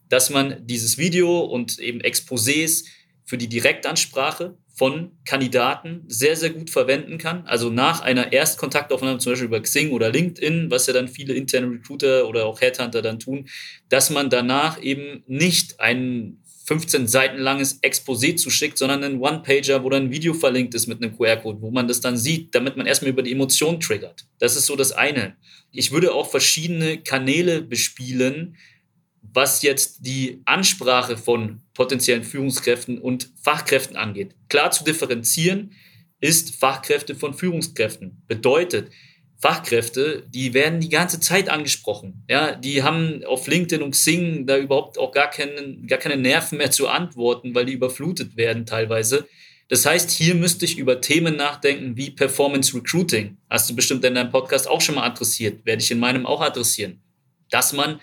dass 0.08 0.30
man 0.30 0.64
dieses 0.66 0.96
Video 0.96 1.40
und 1.40 1.78
eben 1.78 2.00
Exposés 2.00 2.84
für 3.24 3.36
die 3.36 3.48
Direktansprache 3.48 4.56
von 4.76 5.12
Kandidaten 5.24 6.04
sehr, 6.06 6.36
sehr 6.36 6.50
gut 6.50 6.68
verwenden 6.68 7.16
kann. 7.16 7.46
Also 7.46 7.70
nach 7.70 8.02
einer 8.02 8.32
Erstkontaktaufnahme, 8.32 9.18
zum 9.18 9.32
Beispiel 9.32 9.48
über 9.48 9.60
Xing 9.60 9.90
oder 9.90 10.10
LinkedIn, 10.10 10.70
was 10.70 10.86
ja 10.86 10.92
dann 10.92 11.08
viele 11.08 11.32
interne 11.32 11.70
Recruiter 11.70 12.28
oder 12.28 12.44
auch 12.44 12.60
Headhunter 12.60 13.00
dann 13.00 13.18
tun, 13.18 13.48
dass 13.88 14.10
man 14.10 14.28
danach 14.28 14.80
eben 14.82 15.24
nicht 15.26 15.80
einen 15.80 16.42
15 16.66 17.06
Seiten 17.06 17.38
langes 17.38 17.82
Exposé 17.82 18.36
zuschickt, 18.36 18.76
sondern 18.76 19.02
einen 19.02 19.20
One-Pager, 19.20 19.82
wo 19.82 19.88
dann 19.88 20.04
ein 20.04 20.10
Video 20.10 20.34
verlinkt 20.34 20.74
ist 20.74 20.88
mit 20.88 21.02
einem 21.02 21.16
QR-Code, 21.16 21.62
wo 21.62 21.70
man 21.70 21.88
das 21.88 22.00
dann 22.00 22.16
sieht, 22.16 22.54
damit 22.54 22.76
man 22.76 22.86
erstmal 22.86 23.12
über 23.12 23.22
die 23.22 23.32
Emotion 23.32 23.80
triggert. 23.80 24.26
Das 24.40 24.56
ist 24.56 24.66
so 24.66 24.76
das 24.76 24.92
eine. 24.92 25.36
Ich 25.70 25.92
würde 25.92 26.12
auch 26.12 26.28
verschiedene 26.28 26.98
Kanäle 27.02 27.62
bespielen, 27.62 28.56
was 29.36 29.60
jetzt 29.60 29.98
die 30.00 30.40
Ansprache 30.46 31.18
von 31.18 31.60
potenziellen 31.74 32.24
Führungskräften 32.24 32.98
und 32.98 33.28
Fachkräften 33.42 33.94
angeht. 33.94 34.34
Klar 34.48 34.70
zu 34.70 34.82
differenzieren 34.82 35.72
ist 36.20 36.56
Fachkräfte 36.56 37.14
von 37.14 37.34
Führungskräften. 37.34 38.22
Bedeutet, 38.26 38.90
Fachkräfte, 39.36 40.24
die 40.30 40.54
werden 40.54 40.80
die 40.80 40.88
ganze 40.88 41.20
Zeit 41.20 41.50
angesprochen. 41.50 42.24
Ja, 42.30 42.54
die 42.54 42.82
haben 42.82 43.22
auf 43.26 43.46
LinkedIn 43.46 43.82
und 43.82 43.90
Xing 43.90 44.46
da 44.46 44.56
überhaupt 44.56 44.96
auch 44.96 45.12
gar, 45.12 45.28
keinen, 45.28 45.86
gar 45.86 45.98
keine 45.98 46.16
Nerven 46.16 46.56
mehr 46.56 46.70
zu 46.70 46.88
antworten, 46.88 47.54
weil 47.54 47.66
die 47.66 47.74
überflutet 47.74 48.38
werden 48.38 48.64
teilweise. 48.64 49.28
Das 49.68 49.84
heißt, 49.84 50.10
hier 50.12 50.34
müsste 50.34 50.64
ich 50.64 50.78
über 50.78 51.02
Themen 51.02 51.36
nachdenken 51.36 51.98
wie 51.98 52.10
Performance 52.10 52.74
Recruiting. 52.74 53.36
Hast 53.50 53.68
du 53.68 53.76
bestimmt 53.76 54.02
in 54.06 54.14
deinem 54.14 54.30
Podcast 54.30 54.66
auch 54.66 54.80
schon 54.80 54.94
mal 54.94 55.04
adressiert, 55.04 55.66
werde 55.66 55.82
ich 55.82 55.90
in 55.90 55.98
meinem 55.98 56.24
auch 56.24 56.40
adressieren. 56.40 57.02
Dass 57.50 57.74
man 57.74 58.00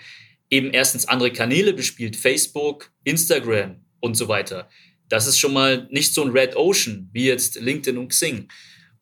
eben 0.54 0.70
erstens 0.70 1.06
andere 1.06 1.32
Kanäle 1.32 1.72
bespielt, 1.72 2.14
Facebook, 2.16 2.92
Instagram 3.02 3.84
und 4.00 4.16
so 4.16 4.28
weiter. 4.28 4.68
Das 5.08 5.26
ist 5.26 5.38
schon 5.38 5.52
mal 5.52 5.88
nicht 5.90 6.14
so 6.14 6.22
ein 6.24 6.30
Red 6.30 6.56
Ocean 6.56 7.10
wie 7.12 7.26
jetzt 7.26 7.60
LinkedIn 7.60 7.98
und 7.98 8.08
Xing. 8.08 8.48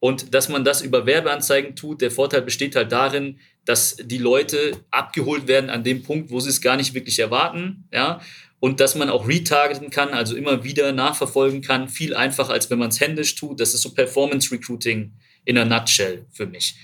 Und 0.01 0.35
dass 0.35 0.49
man 0.49 0.65
das 0.65 0.81
über 0.83 1.07
Werbeanzeigen 1.07 1.77
tut, 1.77 2.01
der 2.01 2.11
Vorteil 2.11 2.43
besteht 2.43 2.75
halt 2.75 2.91
darin, 2.91 3.39
dass 3.65 3.97
die 3.97 4.19
Leute 4.19 4.73
abgeholt 4.91 5.47
werden 5.47 5.71
an 5.71 5.85
dem 5.85 6.03
Punkt, 6.03 6.31
wo 6.31 6.41
sie 6.41 6.49
es 6.49 6.61
gar 6.61 6.77
nicht 6.77 6.95
wirklich 6.95 7.19
erwarten, 7.19 7.85
ja, 7.93 8.21
und 8.59 8.81
dass 8.81 8.95
man 8.95 9.11
auch 9.11 9.29
retargeten 9.29 9.91
kann, 9.91 10.11
also 10.11 10.35
immer 10.37 10.65
wieder 10.65 10.93
nachverfolgen 10.93 11.63
kann, 11.63 11.89
viel 11.89 12.15
einfacher, 12.15 12.53
als 12.53 12.71
wenn 12.71 12.79
man 12.79 12.89
es 12.89 13.01
händisch 13.01 13.35
tut. 13.35 13.61
Das 13.61 13.75
ist 13.75 13.83
so 13.83 13.93
Performance 13.93 14.51
Recruiting 14.53 15.13
in 15.45 15.59
a 15.59 15.65
nutshell 15.65 16.27
für 16.31 16.47
mich. 16.47 16.77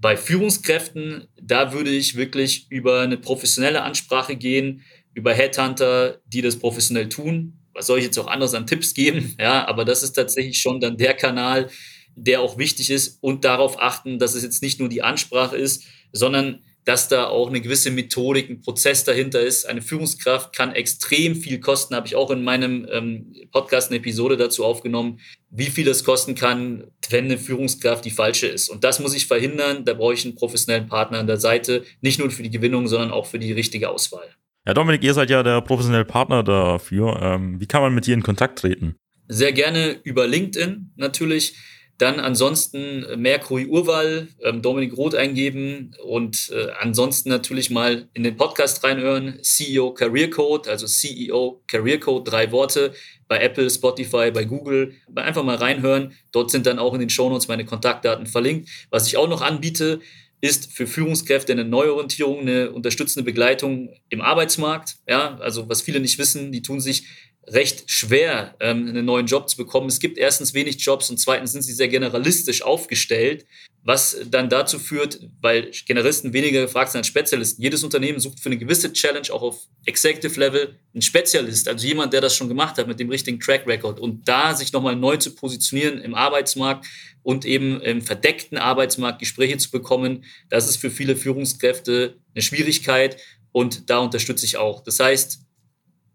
Bei 0.00 0.16
Führungskräften, 0.16 1.28
da 1.40 1.74
würde 1.74 1.90
ich 1.90 2.16
wirklich 2.16 2.66
über 2.70 3.02
eine 3.02 3.18
professionelle 3.18 3.82
Ansprache 3.82 4.34
gehen, 4.34 4.82
über 5.12 5.34
Headhunter, 5.34 6.20
die 6.24 6.40
das 6.40 6.56
professionell 6.56 7.10
tun. 7.10 7.58
Was 7.74 7.86
soll 7.86 7.98
ich 7.98 8.06
jetzt 8.06 8.18
auch 8.18 8.26
anderes 8.26 8.54
an 8.54 8.66
Tipps 8.66 8.94
geben? 8.94 9.34
Ja, 9.40 9.68
aber 9.68 9.84
das 9.84 10.02
ist 10.02 10.12
tatsächlich 10.12 10.58
schon 10.58 10.80
dann 10.80 10.96
der 10.96 11.12
Kanal, 11.14 11.68
der 12.16 12.40
auch 12.40 12.56
wichtig 12.56 12.90
ist 12.90 13.18
und 13.22 13.44
darauf 13.44 13.80
achten, 13.80 14.18
dass 14.18 14.34
es 14.34 14.42
jetzt 14.42 14.62
nicht 14.62 14.80
nur 14.80 14.88
die 14.88 15.02
Ansprache 15.02 15.56
ist, 15.56 15.84
sondern 16.12 16.62
dass 16.84 17.08
da 17.08 17.26
auch 17.26 17.48
eine 17.48 17.60
gewisse 17.60 17.90
Methodik, 17.90 18.48
ein 18.48 18.62
Prozess 18.62 19.04
dahinter 19.04 19.40
ist. 19.40 19.68
Eine 19.68 19.82
Führungskraft 19.82 20.54
kann 20.54 20.72
extrem 20.72 21.36
viel 21.36 21.60
kosten, 21.60 21.94
habe 21.94 22.06
ich 22.06 22.16
auch 22.16 22.30
in 22.30 22.42
meinem 22.42 22.86
ähm, 22.90 23.34
Podcast 23.52 23.90
eine 23.90 23.98
Episode 23.98 24.36
dazu 24.36 24.64
aufgenommen, 24.64 25.20
wie 25.50 25.66
viel 25.66 25.88
es 25.88 26.04
kosten 26.04 26.34
kann, 26.34 26.84
wenn 27.10 27.26
eine 27.26 27.38
Führungskraft 27.38 28.04
die 28.04 28.10
falsche 28.10 28.46
ist. 28.46 28.68
Und 28.68 28.84
das 28.84 29.00
muss 29.00 29.14
ich 29.14 29.26
verhindern. 29.26 29.84
Da 29.84 29.94
brauche 29.94 30.14
ich 30.14 30.24
einen 30.24 30.36
professionellen 30.36 30.88
Partner 30.88 31.18
an 31.18 31.26
der 31.26 31.36
Seite, 31.36 31.84
nicht 32.00 32.18
nur 32.18 32.30
für 32.30 32.42
die 32.42 32.50
Gewinnung, 32.50 32.88
sondern 32.88 33.10
auch 33.10 33.26
für 33.26 33.38
die 33.38 33.52
richtige 33.52 33.90
Auswahl. 33.90 34.28
Ja, 34.66 34.74
Dominik, 34.74 35.02
ihr 35.02 35.14
seid 35.14 35.30
ja 35.30 35.42
der 35.42 35.60
professionelle 35.62 36.04
Partner 36.04 36.42
dafür. 36.42 37.18
Ähm, 37.20 37.60
wie 37.60 37.66
kann 37.66 37.82
man 37.82 37.94
mit 37.94 38.06
dir 38.06 38.14
in 38.14 38.22
Kontakt 38.22 38.58
treten? 38.58 38.96
Sehr 39.28 39.52
gerne 39.52 39.98
über 40.02 40.26
LinkedIn 40.26 40.92
natürlich. 40.96 41.54
Dann 42.00 42.18
ansonsten 42.18 43.04
Mercury 43.20 43.66
Urwahl, 43.66 44.28
ähm, 44.42 44.62
Dominik 44.62 44.96
Roth 44.96 45.14
eingeben 45.14 45.94
und 46.02 46.50
äh, 46.50 46.68
ansonsten 46.80 47.28
natürlich 47.28 47.68
mal 47.68 48.08
in 48.14 48.22
den 48.22 48.38
Podcast 48.38 48.82
reinhören. 48.82 49.38
CEO 49.42 49.92
Career 49.92 50.30
Code, 50.30 50.70
also 50.70 50.86
CEO 50.86 51.62
Career 51.66 52.00
Code, 52.00 52.30
drei 52.30 52.50
Worte 52.52 52.94
bei 53.28 53.40
Apple, 53.40 53.68
Spotify, 53.68 54.30
bei 54.30 54.44
Google. 54.44 54.94
Einfach 55.14 55.44
mal 55.44 55.56
reinhören. 55.56 56.14
Dort 56.32 56.50
sind 56.50 56.64
dann 56.64 56.78
auch 56.78 56.94
in 56.94 57.00
den 57.00 57.10
Shownotes 57.10 57.48
meine 57.48 57.66
Kontaktdaten 57.66 58.24
verlinkt. 58.24 58.70
Was 58.88 59.06
ich 59.06 59.18
auch 59.18 59.28
noch 59.28 59.42
anbiete, 59.42 60.00
ist 60.40 60.72
für 60.72 60.86
Führungskräfte 60.86 61.52
eine 61.52 61.66
Neuorientierung, 61.66 62.40
eine 62.40 62.70
unterstützende 62.70 63.24
Begleitung 63.24 63.90
im 64.08 64.22
Arbeitsmarkt. 64.22 64.96
Ja, 65.06 65.36
also 65.36 65.68
was 65.68 65.82
viele 65.82 66.00
nicht 66.00 66.18
wissen, 66.18 66.50
die 66.50 66.62
tun 66.62 66.80
sich 66.80 67.04
recht 67.52 67.90
schwer, 67.90 68.54
ähm, 68.60 68.88
einen 68.88 69.04
neuen 69.04 69.26
Job 69.26 69.48
zu 69.48 69.56
bekommen. 69.56 69.88
Es 69.88 69.98
gibt 69.98 70.18
erstens 70.18 70.54
wenig 70.54 70.84
Jobs 70.84 71.10
und 71.10 71.18
zweitens 71.18 71.52
sind 71.52 71.62
sie 71.62 71.72
sehr 71.72 71.88
generalistisch 71.88 72.62
aufgestellt, 72.62 73.44
was 73.82 74.16
dann 74.26 74.48
dazu 74.48 74.78
führt, 74.78 75.20
weil 75.40 75.70
Generalisten 75.86 76.32
weniger 76.32 76.62
gefragt 76.62 76.92
sind 76.92 77.00
als 77.00 77.06
Spezialisten. 77.06 77.62
Jedes 77.62 77.82
Unternehmen 77.82 78.20
sucht 78.20 78.40
für 78.40 78.48
eine 78.50 78.58
gewisse 78.58 78.92
Challenge 78.92 79.26
auch 79.32 79.42
auf 79.42 79.66
Executive 79.86 80.38
Level 80.38 80.76
einen 80.92 81.02
Spezialist, 81.02 81.66
also 81.66 81.86
jemand, 81.86 82.12
der 82.12 82.20
das 82.20 82.36
schon 82.36 82.48
gemacht 82.48 82.78
hat 82.78 82.86
mit 82.86 83.00
dem 83.00 83.08
richtigen 83.08 83.40
Track 83.40 83.66
Record. 83.66 83.98
Und 83.98 84.28
da 84.28 84.54
sich 84.54 84.72
nochmal 84.72 84.96
neu 84.96 85.16
zu 85.16 85.34
positionieren 85.34 86.00
im 86.00 86.14
Arbeitsmarkt 86.14 86.86
und 87.22 87.44
eben 87.44 87.80
im 87.80 88.02
verdeckten 88.02 88.58
Arbeitsmarkt 88.58 89.18
Gespräche 89.18 89.56
zu 89.58 89.70
bekommen, 89.70 90.24
das 90.50 90.68
ist 90.68 90.76
für 90.76 90.90
viele 90.90 91.16
Führungskräfte 91.16 92.16
eine 92.34 92.42
Schwierigkeit 92.42 93.16
und 93.52 93.90
da 93.90 93.98
unterstütze 93.98 94.46
ich 94.46 94.56
auch. 94.56 94.82
Das 94.84 95.00
heißt, 95.00 95.40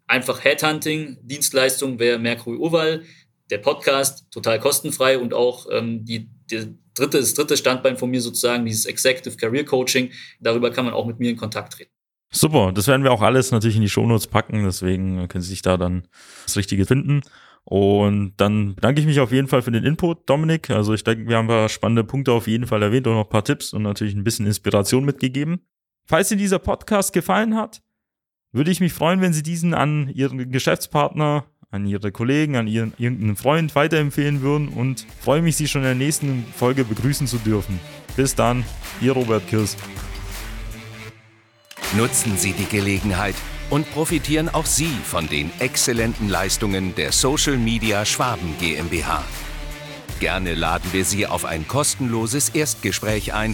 einfach 0.07 0.43
Headhunting, 0.43 1.17
Dienstleistung 1.21 1.99
wäre 1.99 2.19
Mercury 2.19 2.57
Oval, 2.57 3.03
der 3.49 3.57
Podcast 3.59 4.25
total 4.31 4.59
kostenfrei 4.59 5.19
und 5.19 5.33
auch 5.33 5.67
ähm, 5.71 6.05
die, 6.05 6.29
die 6.49 6.77
dritte, 6.95 7.19
das 7.19 7.33
dritte 7.33 7.57
Standbein 7.57 7.97
von 7.97 8.09
mir 8.09 8.21
sozusagen, 8.21 8.65
dieses 8.65 8.85
Executive 8.85 9.37
Career 9.37 9.65
Coaching. 9.65 10.11
Darüber 10.39 10.71
kann 10.71 10.85
man 10.85 10.93
auch 10.93 11.05
mit 11.05 11.19
mir 11.19 11.29
in 11.29 11.37
Kontakt 11.37 11.73
treten. 11.73 11.91
Super, 12.31 12.71
das 12.73 12.87
werden 12.87 13.03
wir 13.03 13.11
auch 13.11 13.21
alles 13.21 13.51
natürlich 13.51 13.75
in 13.75 13.81
die 13.81 13.89
Shownotes 13.89 14.27
packen, 14.27 14.63
deswegen 14.65 15.27
können 15.27 15.41
Sie 15.41 15.49
sich 15.49 15.61
da 15.61 15.77
dann 15.77 16.07
das 16.45 16.57
Richtige 16.57 16.85
finden. 16.85 17.21
Und 17.63 18.33
dann 18.37 18.75
bedanke 18.75 19.01
ich 19.01 19.07
mich 19.07 19.19
auf 19.19 19.31
jeden 19.31 19.47
Fall 19.47 19.63
für 19.63 19.71
den 19.71 19.83
Input, 19.83 20.29
Dominik. 20.29 20.69
Also 20.69 20.93
ich 20.93 21.03
denke, 21.03 21.27
wir 21.27 21.37
haben 21.37 21.45
ein 21.45 21.49
paar 21.49 21.69
spannende 21.69 22.03
Punkte 22.03 22.31
auf 22.31 22.47
jeden 22.47 22.67
Fall 22.67 22.83
erwähnt 22.83 23.07
und 23.07 23.13
noch 23.13 23.25
ein 23.25 23.29
paar 23.29 23.43
Tipps 23.43 23.73
und 23.73 23.81
natürlich 23.81 24.13
ein 24.13 24.23
bisschen 24.23 24.45
Inspiration 24.45 25.03
mitgegeben. 25.03 25.65
Falls 26.05 26.29
Ihnen 26.29 26.39
dieser 26.39 26.59
Podcast 26.59 27.13
gefallen 27.13 27.55
hat, 27.55 27.81
würde 28.55 28.71
ich 28.71 28.79
mich 28.79 28.93
freuen, 28.93 29.19
wenn 29.19 29.33
Sie 29.33 29.43
diesen 29.43 29.73
an 29.73 30.09
Ihren 30.13 30.49
Geschäftspartner, 30.49 31.43
an 31.71 31.85
Ihre 31.85 32.13
Kollegen, 32.13 32.55
an 32.55 32.67
Ihren 32.67 32.93
irgendeinen 32.97 33.35
Freund 33.35 33.75
weiterempfehlen 33.75 34.41
würden 34.41 34.69
und 34.69 35.05
freue 35.19 35.41
mich, 35.41 35.57
Sie 35.57 35.67
schon 35.67 35.81
in 35.81 35.87
der 35.87 35.95
nächsten 35.95 36.45
Folge 36.55 36.85
begrüßen 36.85 37.27
zu 37.27 37.37
dürfen. 37.37 37.81
Bis 38.15 38.33
dann, 38.33 38.63
Ihr 39.01 39.11
Robert 39.11 39.45
Kirs. 39.49 39.75
Nutzen 41.97 42.37
Sie 42.37 42.53
die 42.53 42.65
Gelegenheit 42.65 43.35
und 43.69 43.91
profitieren 43.91 44.47
auch 44.47 44.65
Sie 44.65 44.91
von 45.03 45.27
den 45.27 45.51
exzellenten 45.59 46.29
Leistungen 46.29 46.95
der 46.95 47.11
Social 47.11 47.57
Media 47.57 48.05
Schwaben 48.05 48.55
GmbH. 48.61 49.21
Gerne 50.21 50.53
laden 50.53 50.93
wir 50.93 51.03
Sie 51.03 51.27
auf 51.27 51.43
ein 51.43 51.67
kostenloses 51.67 52.49
Erstgespräch 52.49 53.33
ein 53.33 53.53